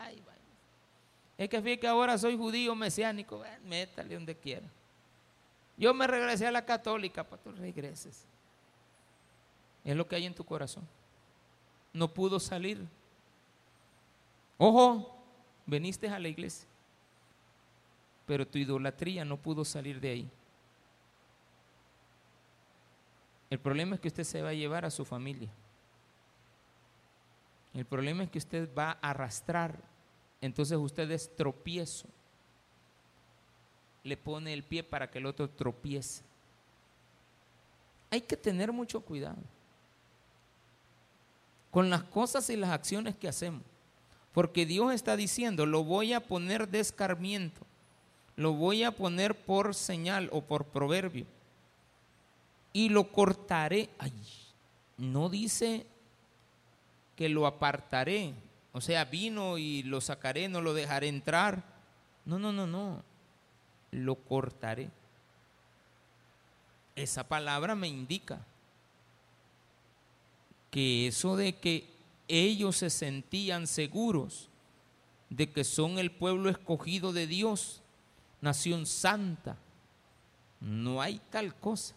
[1.36, 3.42] Es que fíjate que ahora soy judío mesiánico.
[3.64, 4.66] Métale donde quiera.
[5.76, 8.26] Yo me regresé a la católica, pastor, regreses.
[9.84, 10.86] Es lo que hay en tu corazón.
[11.92, 12.84] No pudo salir.
[14.58, 15.16] Ojo,
[15.64, 16.66] veniste a la iglesia,
[18.26, 20.30] pero tu idolatría no pudo salir de ahí.
[23.48, 25.48] El problema es que usted se va a llevar a su familia.
[27.78, 29.78] El problema es que usted va a arrastrar,
[30.40, 32.08] entonces usted es tropiezo.
[34.02, 36.24] Le pone el pie para que el otro tropiece.
[38.10, 39.38] Hay que tener mucho cuidado
[41.70, 43.62] con las cosas y las acciones que hacemos.
[44.32, 47.60] Porque Dios está diciendo, lo voy a poner de escarmiento,
[48.34, 51.26] lo voy a poner por señal o por proverbio.
[52.72, 53.88] Y lo cortaré.
[54.00, 54.12] Ay,
[54.96, 55.86] no dice
[57.18, 58.32] que lo apartaré.
[58.70, 61.64] O sea, vino y lo sacaré, no lo dejaré entrar.
[62.24, 63.02] No, no, no, no.
[63.90, 64.88] Lo cortaré.
[66.94, 68.46] Esa palabra me indica
[70.70, 71.90] que eso de que
[72.28, 74.48] ellos se sentían seguros
[75.28, 77.82] de que son el pueblo escogido de Dios,
[78.40, 79.56] nación santa,
[80.60, 81.96] no hay tal cosa.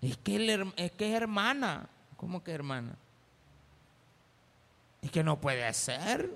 [0.00, 1.88] Es que, es hermana.
[2.16, 2.96] ¿Cómo que hermana?
[5.02, 6.30] Es que no puede ser.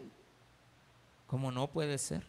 [1.27, 2.27] ¿Cómo no puede ser?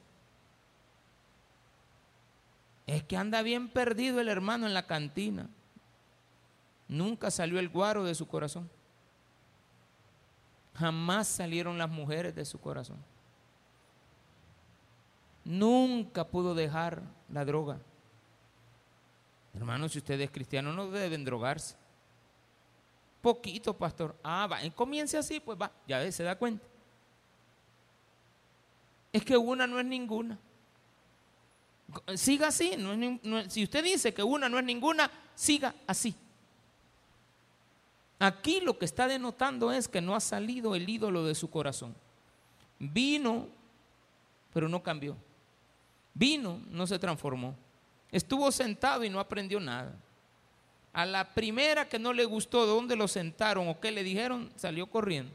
[2.85, 5.49] Es que anda bien perdido el hermano en la cantina.
[6.87, 8.69] Nunca salió el guaro de su corazón.
[10.75, 12.97] Jamás salieron las mujeres de su corazón.
[15.45, 17.79] Nunca pudo dejar la droga.
[19.53, 21.75] Hermanos, si usted es cristiano, no deben drogarse.
[23.21, 24.15] Poquito, pastor.
[24.23, 26.65] Ah, va, comience así, pues va, ya se da cuenta.
[29.13, 30.39] Es que una no es ninguna.
[32.15, 32.75] Siga así.
[33.47, 36.15] si usted dice que una no es ninguna, siga así.
[38.17, 41.95] Aquí lo que está denotando es que no ha salido el ídolo de su corazón.
[42.79, 43.47] Vino,
[44.53, 45.15] pero no cambió.
[46.13, 47.55] Vino, no se transformó.
[48.13, 49.93] Estuvo sentado y no aprendió nada.
[50.93, 54.49] A la primera que no le gustó de dónde lo sentaron o qué le dijeron,
[54.55, 55.33] salió corriendo.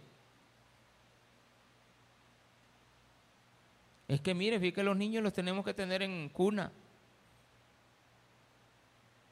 [4.07, 6.73] Es que mire, fíjate que los niños los tenemos que tener en cuna.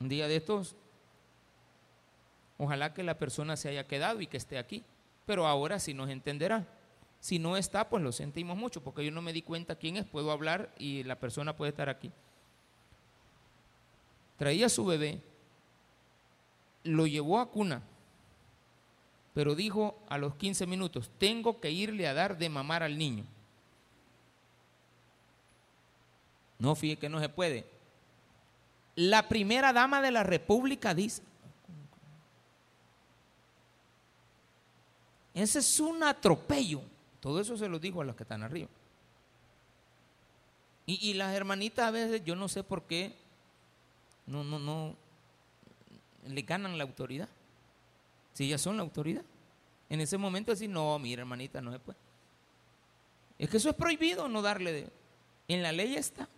[0.00, 0.76] Un día de estos
[2.58, 4.84] Ojalá que la persona se haya quedado y que esté aquí.
[5.26, 6.66] Pero ahora sí nos entenderá.
[7.20, 10.04] Si no está, pues lo sentimos mucho, porque yo no me di cuenta quién es,
[10.04, 12.12] puedo hablar y la persona puede estar aquí.
[14.36, 15.20] Traía a su bebé,
[16.84, 17.82] lo llevó a cuna,
[19.34, 23.24] pero dijo a los 15 minutos, tengo que irle a dar de mamar al niño.
[26.58, 27.66] No, fíjate que no se puede.
[28.94, 31.22] La primera dama de la República dice,
[35.36, 36.80] Ese es un atropello.
[37.20, 38.70] Todo eso se lo digo a los que están arriba.
[40.86, 43.14] Y, y las hermanitas a veces, yo no sé por qué,
[44.26, 44.96] no, no, no,
[46.26, 47.28] le ganan la autoridad.
[48.32, 49.22] Si ellas son la autoridad.
[49.88, 51.98] En ese momento decir, no, mira hermanita, no se puede.
[53.38, 54.90] Es que eso es prohibido no darle.
[55.48, 56.28] En la ley está.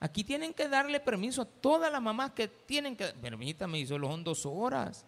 [0.00, 3.12] Aquí tienen que darle permiso a todas las mamás que tienen que.
[3.22, 5.04] Hermanita, me hizo los son dos horas.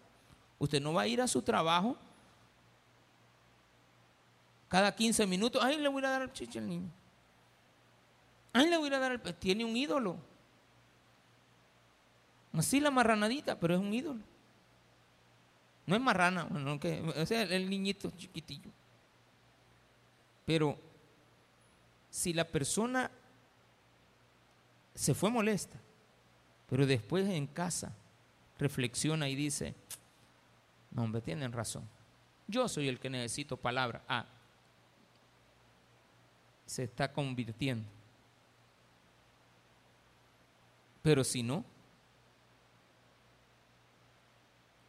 [0.59, 1.97] Usted no va a ir a su trabajo
[4.67, 5.61] cada 15 minutos.
[5.63, 6.89] Ay, le voy a dar el chiche al niño.
[8.53, 9.21] Ay, le voy a dar el.
[9.35, 10.17] Tiene un ídolo.
[12.53, 14.21] Así la marranadita, pero es un ídolo.
[15.85, 18.71] No es marrana, bueno, que, sea, el niñito chiquitillo.
[20.45, 20.77] Pero
[22.09, 23.09] si la persona
[24.93, 25.79] se fue molesta,
[26.69, 27.95] pero después en casa
[28.59, 29.75] reflexiona y dice,
[30.91, 31.87] no, hombre, tienen razón.
[32.47, 34.03] Yo soy el que necesito palabra.
[34.07, 34.25] Ah,
[36.65, 37.87] se está convirtiendo.
[41.01, 41.65] Pero si no,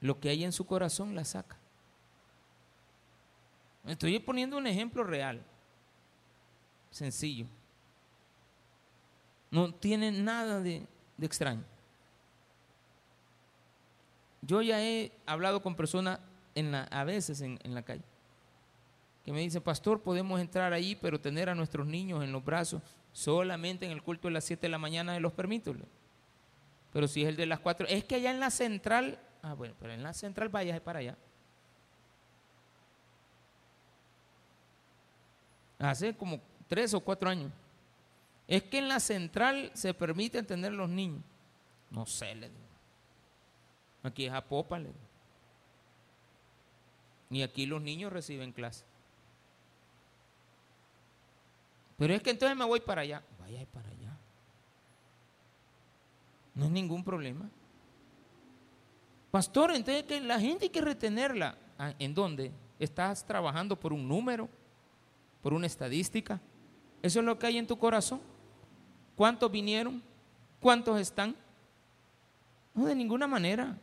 [0.02, 1.56] lo que hay en su corazón la saca.
[3.86, 5.42] Estoy poniendo un ejemplo real,
[6.90, 7.46] sencillo.
[9.50, 10.86] No tiene nada de,
[11.20, 11.64] extraño.
[14.42, 16.18] Yo ya he hablado con personas
[16.90, 18.02] a veces en, en, la calle
[19.24, 22.82] que me dicen, pastor, podemos entrar ahí, pero tener a nuestros niños en los brazos
[23.12, 25.74] solamente en el culto de las 7 de la mañana de los permito.
[26.92, 29.74] Pero si es el de las 4, es que allá en la central Ah, bueno,
[29.78, 31.18] pero en la central vaya para allá.
[35.78, 37.52] Hace como tres o cuatro años.
[38.46, 41.22] Es que en la central se permite tener los niños.
[41.90, 42.62] No sé, le digo.
[44.04, 44.98] Aquí es a popa, le digo.
[47.30, 48.84] Y aquí los niños reciben clase.
[51.96, 53.22] Pero es que entonces me voy para allá.
[53.40, 54.16] Vaya para allá.
[56.54, 57.48] No es ningún problema.
[59.32, 61.56] Pastor, entonces que la gente hay que retenerla.
[61.78, 62.52] Ah, ¿En dónde?
[62.78, 64.46] ¿Estás trabajando por un número?
[65.40, 66.38] ¿Por una estadística?
[67.00, 68.20] ¿Eso es lo que hay en tu corazón?
[69.16, 70.02] ¿Cuántos vinieron?
[70.60, 71.34] ¿Cuántos están?
[72.74, 73.78] No, de ninguna manera.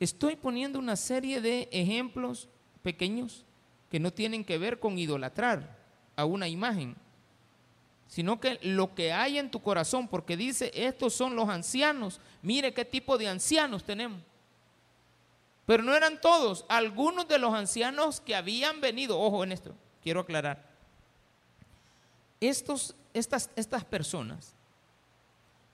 [0.00, 2.48] Estoy poniendo una serie de ejemplos
[2.82, 3.44] pequeños
[3.88, 5.78] que no tienen que ver con idolatrar
[6.16, 6.96] a una imagen,
[8.14, 12.72] sino que lo que hay en tu corazón, porque dice, estos son los ancianos, mire
[12.72, 14.22] qué tipo de ancianos tenemos.
[15.66, 20.20] Pero no eran todos, algunos de los ancianos que habían venido, ojo en esto, quiero
[20.20, 20.64] aclarar,
[22.40, 24.54] estos, estas, estas personas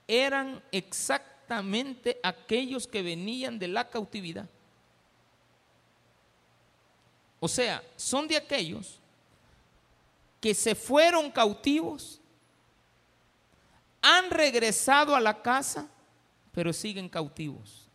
[0.07, 4.49] eran exactamente aquellos que venían de la cautividad.
[7.39, 8.99] O sea, son de aquellos
[10.39, 12.17] que se fueron cautivos
[14.01, 15.87] han regresado a la casa,
[16.51, 17.87] pero siguen cautivos.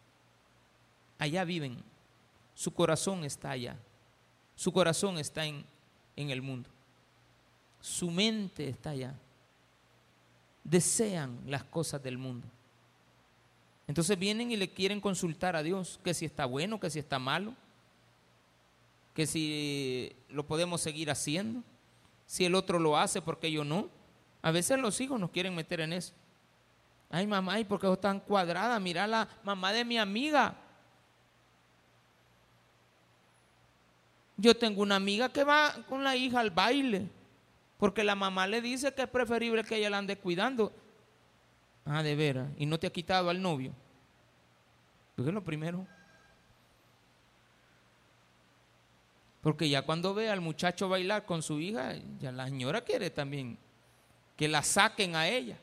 [1.19, 1.77] Allá viven.
[2.55, 3.77] Su corazón está allá.
[4.55, 5.64] Su corazón está en,
[6.14, 6.71] en el mundo.
[7.81, 9.14] Su mente está allá.
[10.64, 12.47] Desean las cosas del mundo.
[13.87, 17.19] Entonces vienen y le quieren consultar a Dios que si está bueno, que si está
[17.19, 17.55] malo,
[19.14, 21.62] que si lo podemos seguir haciendo,
[22.27, 23.88] si el otro lo hace, porque yo no?
[24.47, 26.15] A veces los hijos nos quieren meter en eso.
[27.11, 28.79] Ay, mamá, ¿y por qué están cuadrada?
[28.79, 30.55] Mira la mamá de mi amiga.
[34.37, 37.09] Yo tengo una amiga que va con la hija al baile,
[37.77, 40.73] porque la mamá le dice que es preferible que ella la ande cuidando.
[41.85, 43.73] Ah, de veras, y no te ha quitado al novio.
[45.17, 45.85] Porque es lo primero.
[49.43, 53.59] Porque ya cuando ve al muchacho bailar con su hija, ya la señora quiere también
[54.37, 55.59] que la saquen a ella.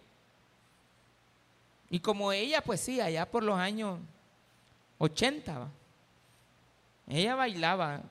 [1.89, 3.99] Y como ella, pues sí, allá por los años
[4.97, 5.69] 80,
[7.07, 8.01] ella bailaba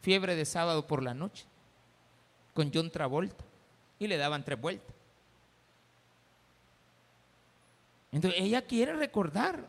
[0.00, 1.44] fiebre de sábado por la noche
[2.54, 3.44] con John Travolta
[3.98, 4.94] y le daban tres vueltas.
[8.10, 9.64] Entonces ella quiere recordar.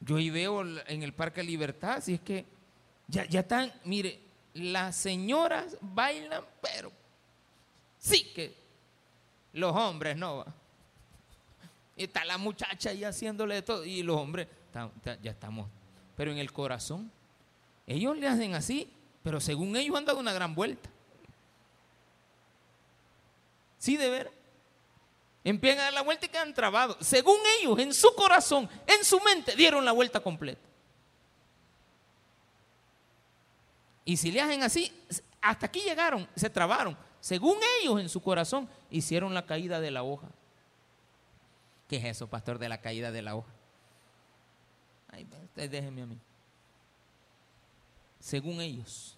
[0.00, 2.44] Yo ahí veo en el Parque Libertad, si es que
[3.06, 4.18] ya, ya están, mire,
[4.54, 6.90] las señoras bailan, pero
[8.02, 8.52] Sí que
[9.52, 10.44] los hombres no.
[11.96, 13.84] Está la muchacha ahí haciéndole todo.
[13.84, 14.48] Y los hombres,
[15.22, 15.68] ya estamos.
[16.16, 17.12] Pero en el corazón,
[17.86, 18.92] ellos le hacen así,
[19.22, 20.90] pero según ellos han dado una gran vuelta.
[23.78, 24.32] Sí, de ver.
[25.44, 26.96] Empiezan a dar la vuelta y quedan trabados.
[27.00, 30.60] Según ellos, en su corazón, en su mente, dieron la vuelta completa.
[34.04, 34.92] Y si le hacen así,
[35.40, 40.02] hasta aquí llegaron, se trabaron según ellos en su corazón, hicieron la caída de la
[40.02, 40.26] hoja.
[41.86, 43.52] ¿Qué es eso, pastor, de la caída de la hoja?
[45.08, 46.18] Ay, déjenme a mí.
[48.18, 49.16] Según ellos,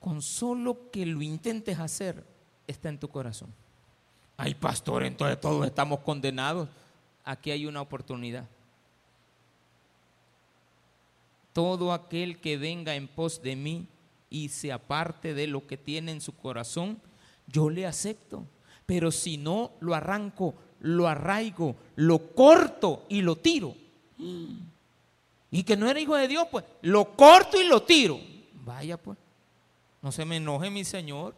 [0.00, 2.24] con solo que lo intentes hacer,
[2.66, 3.54] está en tu corazón.
[4.36, 6.68] Ay, pastor, entonces todos estamos condenados.
[7.24, 8.48] Aquí hay una oportunidad.
[11.52, 13.86] Todo aquel que venga en pos de mí
[14.30, 17.00] y se aparte de lo que tiene en su corazón,
[17.46, 18.46] yo le acepto.
[18.86, 23.74] Pero si no, lo arranco, lo arraigo, lo corto y lo tiro.
[25.50, 28.20] Y que no era hijo de Dios, pues lo corto y lo tiro.
[28.64, 29.18] Vaya pues,
[30.02, 31.34] no se me enoje mi Señor.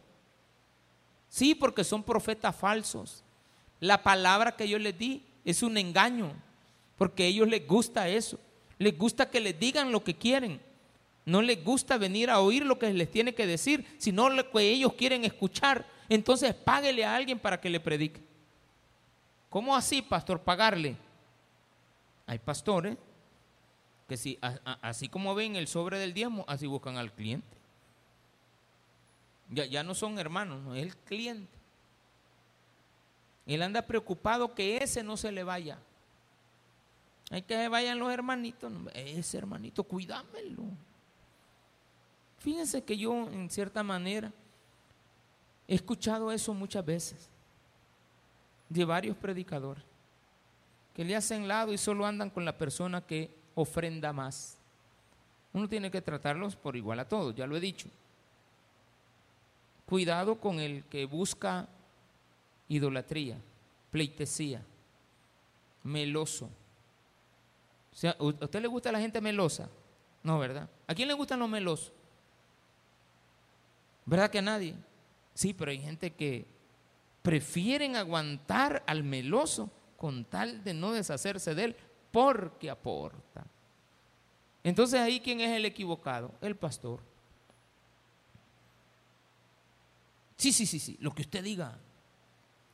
[1.29, 3.23] Sí, porque son profetas falsos.
[3.79, 6.33] La palabra que yo les di es un engaño,
[6.99, 8.39] porque a ellos les gusta eso.
[8.79, 10.61] Les gusta que les digan lo que quieren.
[11.25, 14.61] No les gusta venir a oír lo que les tiene que decir, sino lo que
[14.61, 15.87] ellos quieren escuchar.
[16.09, 18.23] Entonces páguele a alguien para que le predique.
[19.49, 20.97] ¿Cómo así, pastor, pagarle?
[22.27, 22.97] Hay pastores
[24.09, 24.39] que si,
[24.83, 27.57] así como ven el sobre del diezmo, así buscan al cliente.
[29.51, 31.61] Ya, ya no son hermanos, no, es el cliente.
[33.47, 35.79] Él anda preocupado que ese no se le vaya.
[37.31, 38.73] Hay que vayan los hermanitos.
[38.95, 40.65] Ese hermanito, cuídamelo.
[42.41, 44.33] Fíjense que yo, en cierta manera,
[45.69, 47.29] he escuchado eso muchas veces
[48.69, 49.85] de varios predicadores
[50.95, 54.57] que le hacen lado y solo andan con la persona que ofrenda más.
[55.53, 57.89] Uno tiene que tratarlos por igual a todos, ya lo he dicho.
[59.87, 61.69] Cuidado con el que busca
[62.69, 63.37] idolatría,
[63.91, 64.63] pleitesía,
[65.83, 66.47] meloso.
[67.93, 69.69] O sea, ¿A usted le gusta la gente melosa?
[70.23, 70.69] No, ¿verdad?
[70.87, 71.93] ¿A quién le gustan los melosos?
[74.11, 74.75] ¿Verdad que a nadie?
[75.35, 76.45] Sí, pero hay gente que
[77.23, 81.77] prefieren aguantar al meloso con tal de no deshacerse de él
[82.11, 83.47] porque aporta.
[84.65, 86.35] Entonces ahí quién es el equivocado?
[86.41, 86.99] El pastor.
[90.39, 91.79] Sí, sí, sí, sí, lo que usted diga.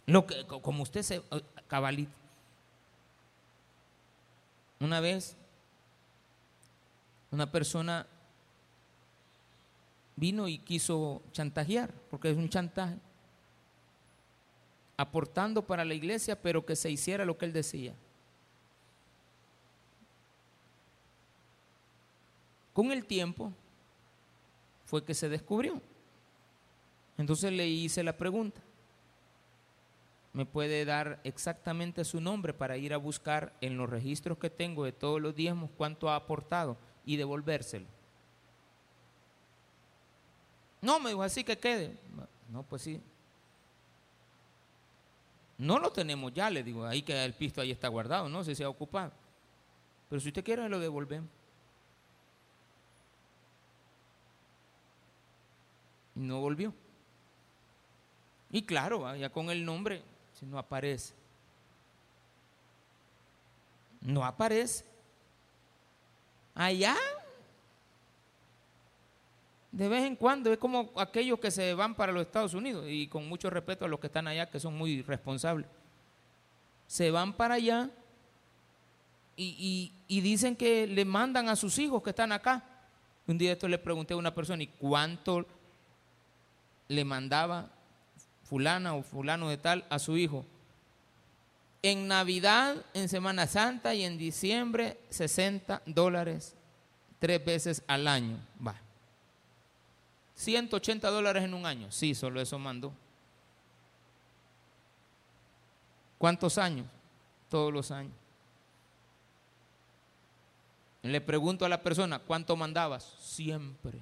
[0.07, 2.16] Lo que, como usted se eh, cabalita.
[4.80, 5.37] Una vez
[7.30, 8.07] una persona
[10.16, 12.96] vino y quiso chantajear, porque es un chantaje,
[14.96, 17.94] aportando para la iglesia, pero que se hiciera lo que él decía.
[22.72, 23.52] Con el tiempo
[24.86, 25.80] fue que se descubrió.
[27.18, 28.60] Entonces le hice la pregunta.
[30.32, 34.84] ¿Me puede dar exactamente su nombre para ir a buscar en los registros que tengo
[34.84, 37.95] de todos los diezmos cuánto ha aportado y devolvérselo?
[40.80, 41.96] No, me dijo así que quede.
[42.50, 43.00] No, pues sí.
[45.58, 48.54] No lo tenemos ya, le digo, ahí que el pisto ahí está guardado, no si
[48.54, 49.12] se ha ocupado.
[50.08, 51.30] Pero si usted quiere, lo devolvemos.
[56.14, 56.72] Y no volvió.
[58.50, 60.02] Y claro, ya con el nombre,
[60.34, 61.14] si no aparece.
[64.00, 64.84] No aparece.
[66.54, 66.96] Allá,
[69.76, 73.08] de vez en cuando, es como aquellos que se van para los Estados Unidos, y
[73.08, 75.66] con mucho respeto a los que están allá, que son muy responsables.
[76.86, 77.90] Se van para allá
[79.36, 82.64] y, y dicen que le mandan a sus hijos que están acá.
[83.26, 85.44] Un día esto le pregunté a una persona, ¿y cuánto
[86.88, 87.70] le mandaba
[88.44, 90.46] fulana o fulano de tal a su hijo.
[91.82, 96.54] En Navidad, en Semana Santa y en diciembre, 60 dólares
[97.18, 98.38] tres veces al año.
[98.64, 98.86] Va.
[100.37, 101.91] 180 dólares en un año.
[101.91, 102.93] Sí, solo eso mandó.
[106.18, 106.87] ¿Cuántos años?
[107.51, 108.14] Todos los años.
[111.03, 113.05] Le pregunto a la persona, ¿cuánto mandabas?
[113.18, 114.01] Siempre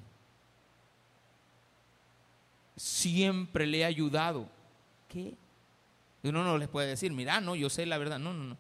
[2.76, 4.48] siempre le he ayudado.
[5.08, 5.36] ¿Qué?
[6.22, 8.18] Uno no les puede decir, mira, no, yo sé la verdad.
[8.18, 8.56] No, no, no.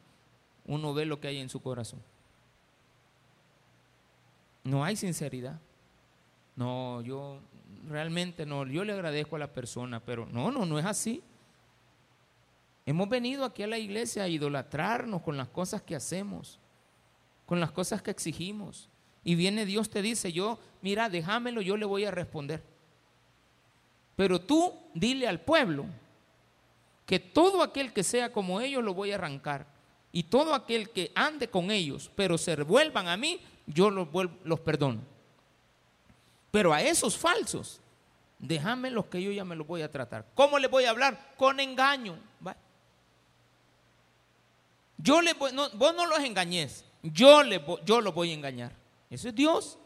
[0.66, 2.00] Uno ve lo que hay en su corazón.
[4.62, 5.58] No hay sinceridad.
[6.56, 7.40] No, yo
[7.88, 11.22] realmente no, yo le agradezco a la persona, pero no, no, no es así.
[12.86, 16.58] Hemos venido aquí a la iglesia a idolatrarnos con las cosas que hacemos,
[17.46, 18.88] con las cosas que exigimos.
[19.24, 22.62] Y viene Dios te dice, yo, mira, déjamelo, yo le voy a responder.
[24.16, 25.86] Pero tú dile al pueblo
[27.06, 29.66] que todo aquel que sea como ellos lo voy a arrancar.
[30.12, 34.08] Y todo aquel que ande con ellos, pero se vuelvan a mí, yo los,
[34.44, 35.13] los perdono.
[36.54, 37.80] Pero a esos falsos,
[38.38, 40.26] Déjame los que yo ya me los voy a tratar.
[40.34, 41.34] ¿Cómo les voy a hablar?
[41.38, 42.18] Con engaño.
[44.98, 46.84] Yo le voy, no, vos no los engañes.
[47.02, 48.72] Yo, le, yo los voy a engañar.
[49.08, 49.78] Eso es Dios.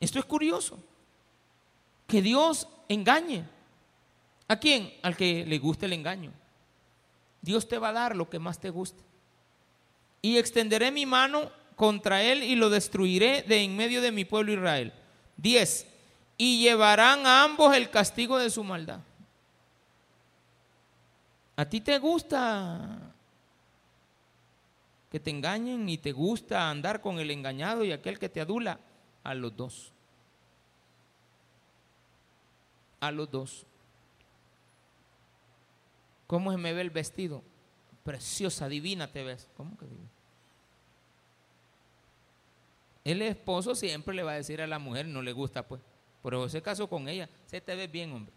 [0.00, 0.82] Esto es curioso.
[2.08, 3.44] Que Dios engañe.
[4.48, 4.92] ¿A quién?
[5.02, 6.32] Al que le guste el engaño.
[7.40, 9.02] Dios te va a dar lo que más te guste.
[10.22, 14.52] Y extenderé mi mano contra él y lo destruiré de en medio de mi pueblo
[14.52, 14.92] Israel.
[15.36, 15.86] 10.
[16.36, 19.00] Y llevarán a ambos el castigo de su maldad.
[21.56, 23.12] ¿A ti te gusta
[25.10, 28.80] que te engañen y te gusta andar con el engañado y aquel que te adula?
[29.22, 29.92] A los dos.
[33.00, 33.64] A los dos.
[36.26, 37.42] ¿Cómo se me ve el vestido?
[38.02, 39.48] Preciosa, divina te ves.
[39.56, 40.13] ¿Cómo que divina?
[43.04, 45.82] El esposo siempre le va a decir a la mujer, no le gusta pues.
[46.22, 48.32] Pero se casó con ella, se te ve bien, hombre.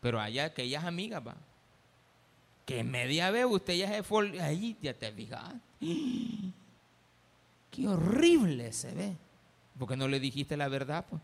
[0.00, 1.36] Pero allá, que ella es amiga, va.
[2.64, 5.54] Que media vez usted ya se fue, ahí ya te fijas.
[7.70, 9.16] Qué horrible se ve.
[9.78, 11.20] Porque no le dijiste la verdad, pues.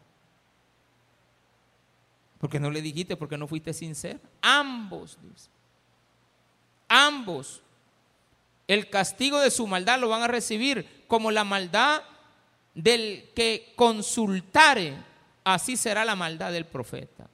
[2.39, 4.19] Porque no le dijiste, porque no fuiste sincero.
[4.43, 5.49] Ambos, dice.
[6.89, 7.63] Ambos.
[8.67, 12.03] El castigo de su maldad lo van a recibir como la maldad
[12.75, 14.97] del que consultare.
[15.45, 17.29] Así será la maldad del profeta.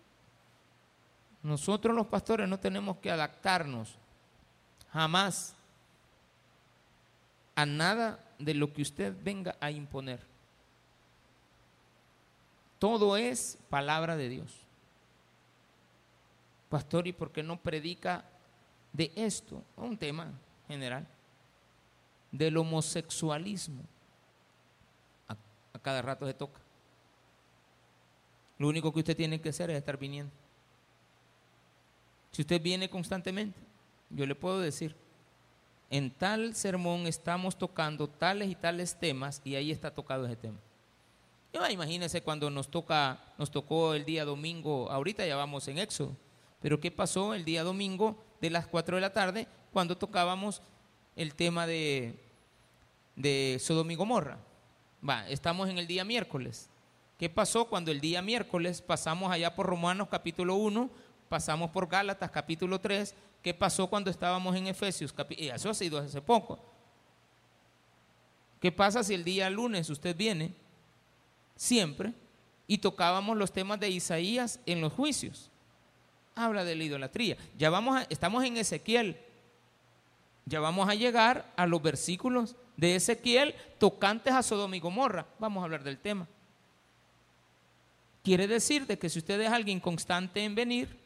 [1.43, 3.97] Nosotros los pastores no tenemos que adaptarnos
[4.93, 5.55] jamás
[7.55, 10.20] a nada de lo que usted venga a imponer.
[12.79, 14.53] Todo es palabra de Dios.
[16.68, 18.25] Pastor, ¿y por qué no predica
[18.93, 19.62] de esto?
[19.77, 20.33] Un tema
[20.66, 21.07] general.
[22.33, 23.85] Del homosexualismo.
[25.28, 25.37] A,
[25.78, 26.61] cada rato se toca.
[28.59, 30.33] Lo único que usted tiene que hacer es estar viniendo.
[32.33, 33.61] Si usted viene constantemente,
[34.11, 34.97] yo le puedo decir,
[35.91, 40.59] en tal sermón estamos tocando tales y tales temas y ahí está tocado ese tema.
[41.70, 46.16] Imagínense cuando nos toca, nos tocó el día domingo, ahorita ya vamos en Éxodo
[46.62, 50.62] pero ¿qué pasó el día domingo de las 4 de la tarde cuando tocábamos
[51.17, 52.19] el tema de,
[53.17, 54.39] de Sodom y Gomorra?
[55.07, 56.69] Va, estamos en el día miércoles.
[57.19, 60.91] ¿Qué pasó cuando el día miércoles pasamos allá por Romanos capítulo 1,
[61.29, 63.15] pasamos por Gálatas capítulo 3?
[63.43, 65.15] ¿Qué pasó cuando estábamos en Efesios?
[65.31, 66.59] Y eso ha sido hace poco.
[68.61, 70.55] ¿Qué pasa si el día lunes usted viene
[71.57, 72.13] siempre
[72.67, 75.53] y tocábamos los temas de Isaías en los juicios?
[76.35, 77.37] habla de la idolatría.
[77.59, 79.19] Ya vamos a, estamos en Ezequiel.
[80.45, 85.26] Ya vamos a llegar a los versículos de Ezequiel tocantes a Sodoma y Gomorra.
[85.38, 86.26] Vamos a hablar del tema.
[88.22, 91.01] Quiere decir de que si usted es alguien constante en venir,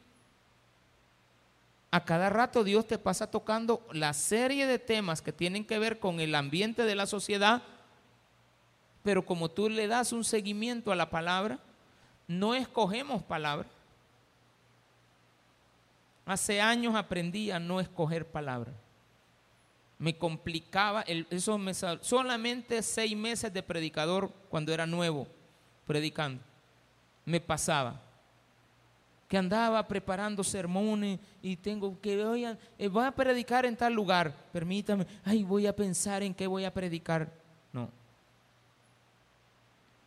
[1.89, 5.99] a cada rato Dios te pasa tocando la serie de temas que tienen que ver
[5.99, 7.63] con el ambiente de la sociedad,
[9.03, 11.59] pero como tú le das un seguimiento a la palabra,
[12.27, 13.77] no escogemos palabras
[16.27, 18.75] Hace años aprendí a no escoger palabras.
[19.99, 25.27] Me complicaba, eso me solamente seis meses de predicador cuando era nuevo
[25.85, 26.43] predicando.
[27.25, 27.99] Me pasaba
[29.27, 34.33] que andaba preparando sermones y tengo que, oigan, eh, voy a predicar en tal lugar,
[34.53, 37.29] permítame, ay, voy a pensar en qué voy a predicar.
[37.73, 37.89] No.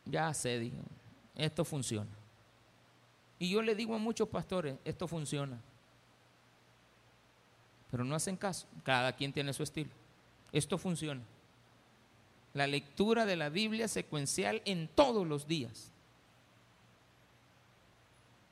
[0.07, 0.76] Ya sé, dije,
[1.34, 2.11] esto funciona.
[3.38, 5.59] Y yo le digo a muchos pastores, esto funciona
[7.91, 8.66] pero no hacen caso.
[8.84, 9.91] Cada quien tiene su estilo.
[10.53, 11.22] Esto funciona.
[12.55, 15.93] La lectura de la Biblia secuencial en todos los días.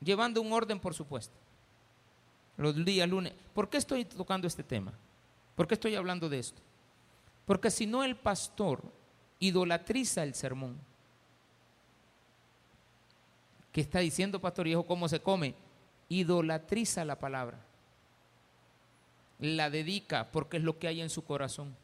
[0.00, 1.34] Llevando un orden, por supuesto.
[2.56, 3.32] Los días lunes.
[3.54, 4.92] ¿Por qué estoy tocando este tema?
[5.54, 6.60] ¿Por qué estoy hablando de esto?
[7.46, 8.82] Porque si no el pastor
[9.40, 10.76] idolatriza el sermón.
[13.72, 14.84] ¿Qué está diciendo, pastor hijo?
[14.84, 15.54] ¿Cómo se come?
[16.08, 17.67] Idolatriza la palabra
[19.38, 21.76] la dedica porque es lo que hay en su corazón.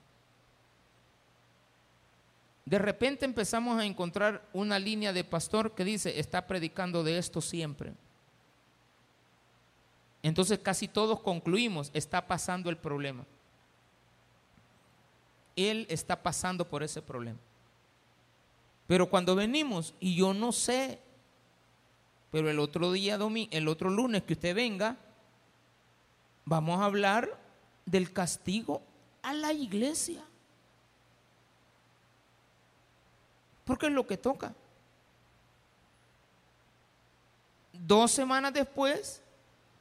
[2.64, 7.40] De repente empezamos a encontrar una línea de pastor que dice, está predicando de esto
[7.40, 7.92] siempre.
[10.22, 13.26] Entonces casi todos concluimos, está pasando el problema.
[15.54, 17.38] Él está pasando por ese problema.
[18.86, 20.98] Pero cuando venimos, y yo no sé,
[22.30, 23.18] pero el otro día,
[23.50, 24.96] el otro lunes que usted venga,
[26.44, 27.43] vamos a hablar
[27.86, 28.82] del castigo
[29.22, 30.22] a la iglesia.
[33.64, 34.54] Porque es lo que toca.
[37.86, 39.20] dos semanas después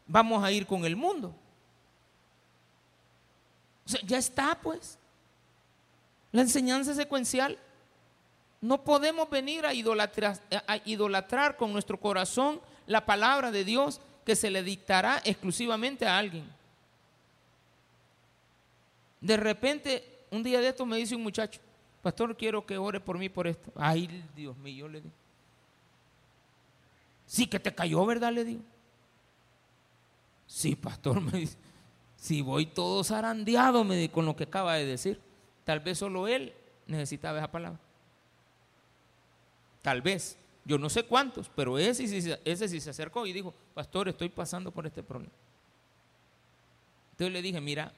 [0.08, 1.34] vamos a ir con el mundo.
[4.06, 4.98] Ya está pues.
[6.32, 7.58] La enseñanza secuencial.
[8.62, 14.36] No podemos venir a idolatrar, a idolatrar con nuestro corazón la palabra de Dios que
[14.36, 16.50] se le dictará exclusivamente a alguien.
[19.24, 21.62] De repente, un día de esto me dice un muchacho,
[22.02, 23.72] pastor, quiero que ore por mí por esto.
[23.74, 25.16] Ay, Dios mío, le digo.
[27.26, 28.34] Sí, que te cayó, ¿verdad?
[28.34, 28.62] Le digo.
[30.46, 31.58] Sí, pastor, me dice.
[32.18, 35.22] Si voy todo zarandeado me con lo que acaba de decir.
[35.64, 36.54] Tal vez solo él
[36.86, 37.80] necesitaba esa palabra.
[39.82, 40.38] Tal vez.
[40.66, 44.70] Yo no sé cuántos, pero ese, ese sí se acercó y dijo, pastor, estoy pasando
[44.70, 45.34] por este problema.
[47.12, 47.94] Entonces le dije, mira,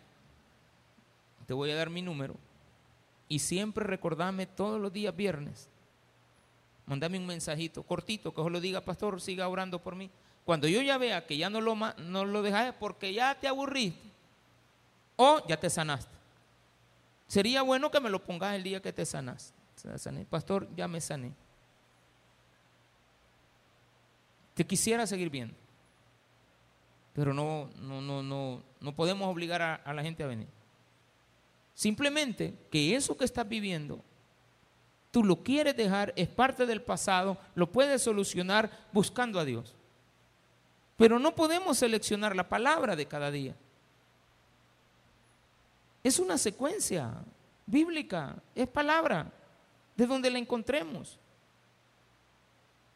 [1.46, 2.36] te voy a dar mi número
[3.28, 5.70] y siempre recordame todos los días viernes.
[6.86, 10.10] Mándame un mensajito cortito que os lo diga, pastor, siga orando por mí.
[10.44, 14.12] Cuando yo ya vea que ya no lo, no lo dejas porque ya te aburriste
[15.16, 16.14] o ya te sanaste.
[17.28, 19.56] Sería bueno que me lo pongas el día que te sanaste.
[20.30, 21.34] Pastor, ya me sané.
[24.54, 25.56] Te quisiera seguir viendo.
[27.14, 30.48] Pero no, no, no, no, no podemos obligar a la gente a venir.
[31.76, 34.00] Simplemente que eso que estás viviendo,
[35.12, 39.76] tú lo quieres dejar, es parte del pasado, lo puedes solucionar buscando a Dios.
[40.96, 43.56] Pero no podemos seleccionar la palabra de cada día.
[46.02, 47.14] Es una secuencia
[47.66, 49.32] bíblica, es palabra,
[49.98, 51.20] de donde la encontremos.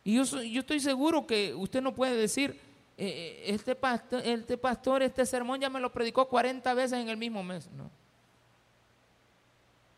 [0.06, 2.52] Y yo, yo estoy seguro que usted no puede decir,
[2.98, 7.10] eh, eh, este, pastor, este pastor, este sermón ya me lo predicó 40 veces en
[7.10, 7.70] el mismo mes.
[7.72, 7.90] No.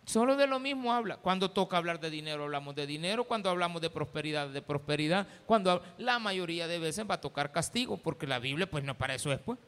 [0.06, 1.18] Solo de lo mismo habla.
[1.18, 3.24] Cuando toca hablar de dinero, hablamos de dinero.
[3.26, 5.28] Cuando hablamos de prosperidad, de prosperidad.
[5.46, 9.16] Cuando la mayoría de veces va a tocar castigo, porque la Biblia, pues no para
[9.16, 9.60] eso es, pues.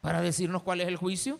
[0.00, 1.38] Para decirnos cuál es el juicio.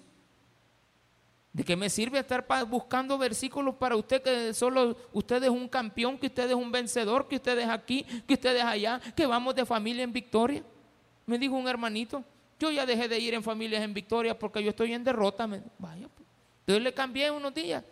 [1.52, 6.16] ¿De qué me sirve estar buscando versículos para usted que solo usted es un campeón,
[6.16, 9.56] que usted es un vencedor, que usted es aquí, que usted es allá, que vamos
[9.56, 10.62] de familia en victoria?
[11.26, 12.22] Me dijo un hermanito,
[12.56, 15.48] yo ya dejé de ir en familias en victoria porque yo estoy en derrota.
[15.78, 16.29] Vaya, pues.
[16.60, 17.84] Entonces le cambié unos días.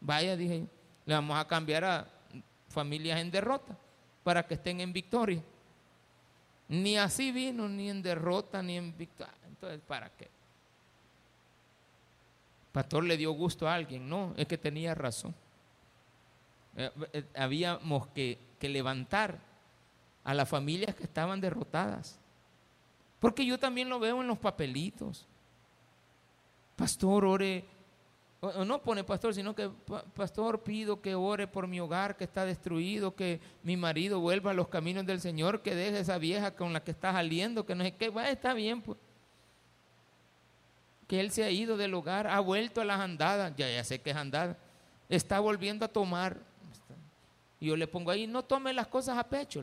[0.00, 0.66] Vaya, dije,
[1.06, 2.08] le vamos a cambiar a
[2.68, 3.76] familias en derrota
[4.22, 5.42] para que estén en victoria.
[6.68, 9.34] Ni así vino, ni en derrota, ni en victoria.
[9.46, 10.30] Entonces, ¿para qué?
[12.72, 15.34] pastor le dio gusto a alguien, no, es que tenía razón.
[16.74, 19.38] Eh, eh, habíamos que, que levantar
[20.24, 22.18] a las familias que estaban derrotadas.
[23.20, 25.26] Porque yo también lo veo en los papelitos.
[26.74, 27.64] Pastor, ore.
[28.44, 29.70] O no pone pastor, sino que
[30.16, 34.54] pastor pido que ore por mi hogar que está destruido, que mi marido vuelva a
[34.54, 37.84] los caminos del Señor, que deje esa vieja con la que está saliendo, que no
[37.84, 38.98] sé qué, bueno, está bien, pues.
[41.06, 44.00] Que él se ha ido del hogar, ha vuelto a las andadas, ya, ya sé
[44.00, 44.58] que es andada,
[45.08, 46.36] está volviendo a tomar.
[47.60, 49.62] Y yo le pongo ahí, no tome las cosas a pecho,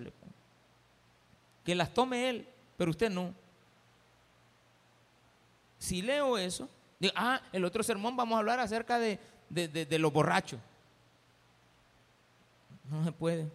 [1.65, 3.33] que las tome él, pero usted no.
[5.77, 6.69] Si leo eso,
[7.15, 9.19] ah, el otro sermón vamos a hablar acerca de,
[9.49, 10.59] de los borrachos.
[12.89, 13.47] No se puede.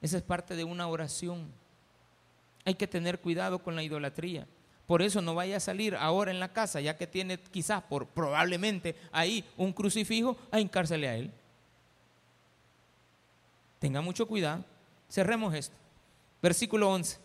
[0.00, 1.46] Esa es parte de una oración.
[2.64, 4.46] Hay que tener cuidado con la idolatría.
[4.86, 8.06] Por eso no vaya a salir ahora en la casa, ya que tiene quizás por
[8.06, 11.30] probablemente ahí un crucifijo, a hincársele a él.
[13.78, 14.64] Tenga mucho cuidado.
[15.08, 15.74] Cerremos esto.
[16.42, 17.18] Versículo 11.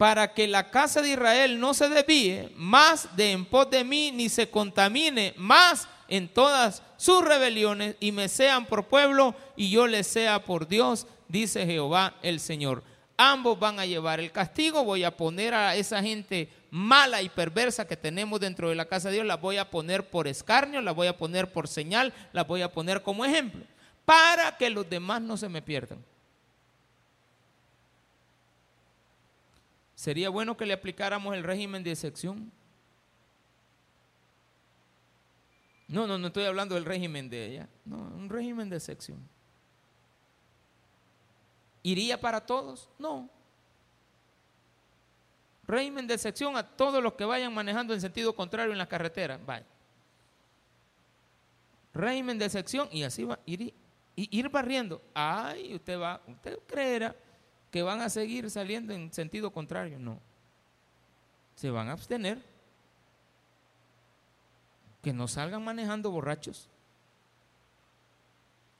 [0.00, 4.10] Para que la casa de Israel no se desvíe más de en pos de mí,
[4.10, 9.86] ni se contamine más en todas sus rebeliones, y me sean por pueblo, y yo
[9.86, 12.82] les sea por Dios, dice Jehová el Señor
[13.20, 14.82] ambos van a llevar el castigo.
[14.82, 19.08] Voy a poner a esa gente mala y perversa que tenemos dentro de la casa
[19.08, 22.44] de Dios, la voy a poner por escarnio, la voy a poner por señal, la
[22.44, 23.62] voy a poner como ejemplo,
[24.06, 25.98] para que los demás no se me pierdan.
[30.00, 32.50] Sería bueno que le aplicáramos el régimen de excepción.
[35.88, 39.18] No, no, no estoy hablando del régimen de ella, no, un régimen de excepción.
[41.82, 42.88] ¿Iría para todos?
[42.98, 43.28] No.
[45.66, 49.38] Régimen de excepción a todos los que vayan manejando en sentido contrario en la carretera.
[49.44, 49.66] Vaya.
[51.92, 53.38] Régimen de excepción y así va.
[53.44, 53.74] Ir,
[54.16, 55.02] ir barriendo.
[55.12, 57.14] Ay, usted va, usted creerá
[57.70, 59.98] que van a seguir saliendo en sentido contrario.
[59.98, 60.20] No.
[61.54, 62.38] Se van a abstener.
[65.02, 66.68] Que no salgan manejando borrachos.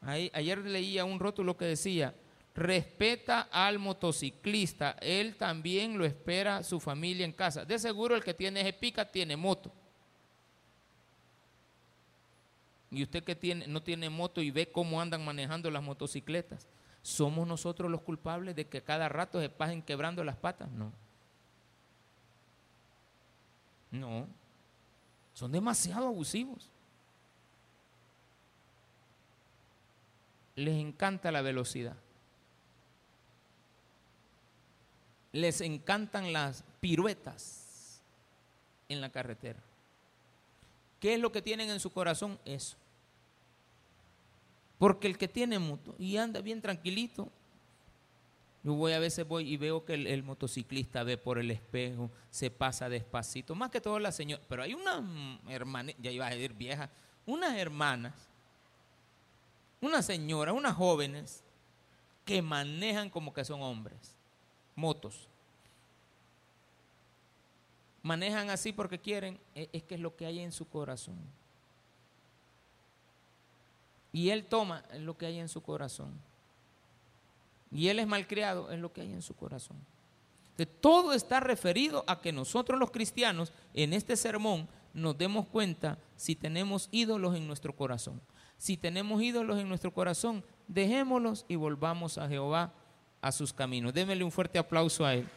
[0.02, 2.14] ayer leía un rótulo que decía,
[2.54, 7.64] respeta al motociclista, él también lo espera su familia en casa.
[7.64, 9.72] De seguro el que tiene ese pica tiene moto.
[12.90, 16.66] Y usted que tiene, no tiene moto y ve cómo andan manejando las motocicletas,
[17.02, 20.70] ¿somos nosotros los culpables de que cada rato se pasen quebrando las patas?
[20.70, 20.92] No.
[23.90, 24.26] No.
[25.34, 26.70] Son demasiado abusivos.
[30.56, 31.96] Les encanta la velocidad.
[35.32, 38.02] Les encantan las piruetas
[38.88, 39.60] en la carretera.
[40.98, 42.38] ¿Qué es lo que tienen en su corazón?
[42.44, 42.76] Eso.
[44.80, 47.30] Porque el que tiene moto y anda bien tranquilito,
[48.62, 52.50] yo voy a veces voy y veo que el, motociclista ve por el espejo, se
[52.50, 56.54] pasa despacito, más que todo la señora, pero hay una hermana, ya iba a decir
[56.54, 56.88] vieja,
[57.26, 58.14] unas hermanas,
[59.82, 61.44] una señora, unas jóvenes
[62.24, 64.16] que manejan como que son hombres,
[64.74, 65.28] motos.
[68.02, 71.18] Manejan así porque quieren, e, es que es lo que hay en su corazón.
[74.12, 76.20] Y él toma lo que hay en su corazón.
[77.70, 79.76] Y él es malcriado en lo que hay en su corazón.
[80.56, 85.98] De todo está referido a que nosotros los cristianos en este sermón nos demos cuenta
[86.16, 88.20] si tenemos ídolos en nuestro corazón.
[88.58, 92.74] Si tenemos ídolos en nuestro corazón, dejémoslos y volvamos a Jehová
[93.22, 93.94] a sus caminos.
[93.94, 95.28] Démele un fuerte aplauso a él.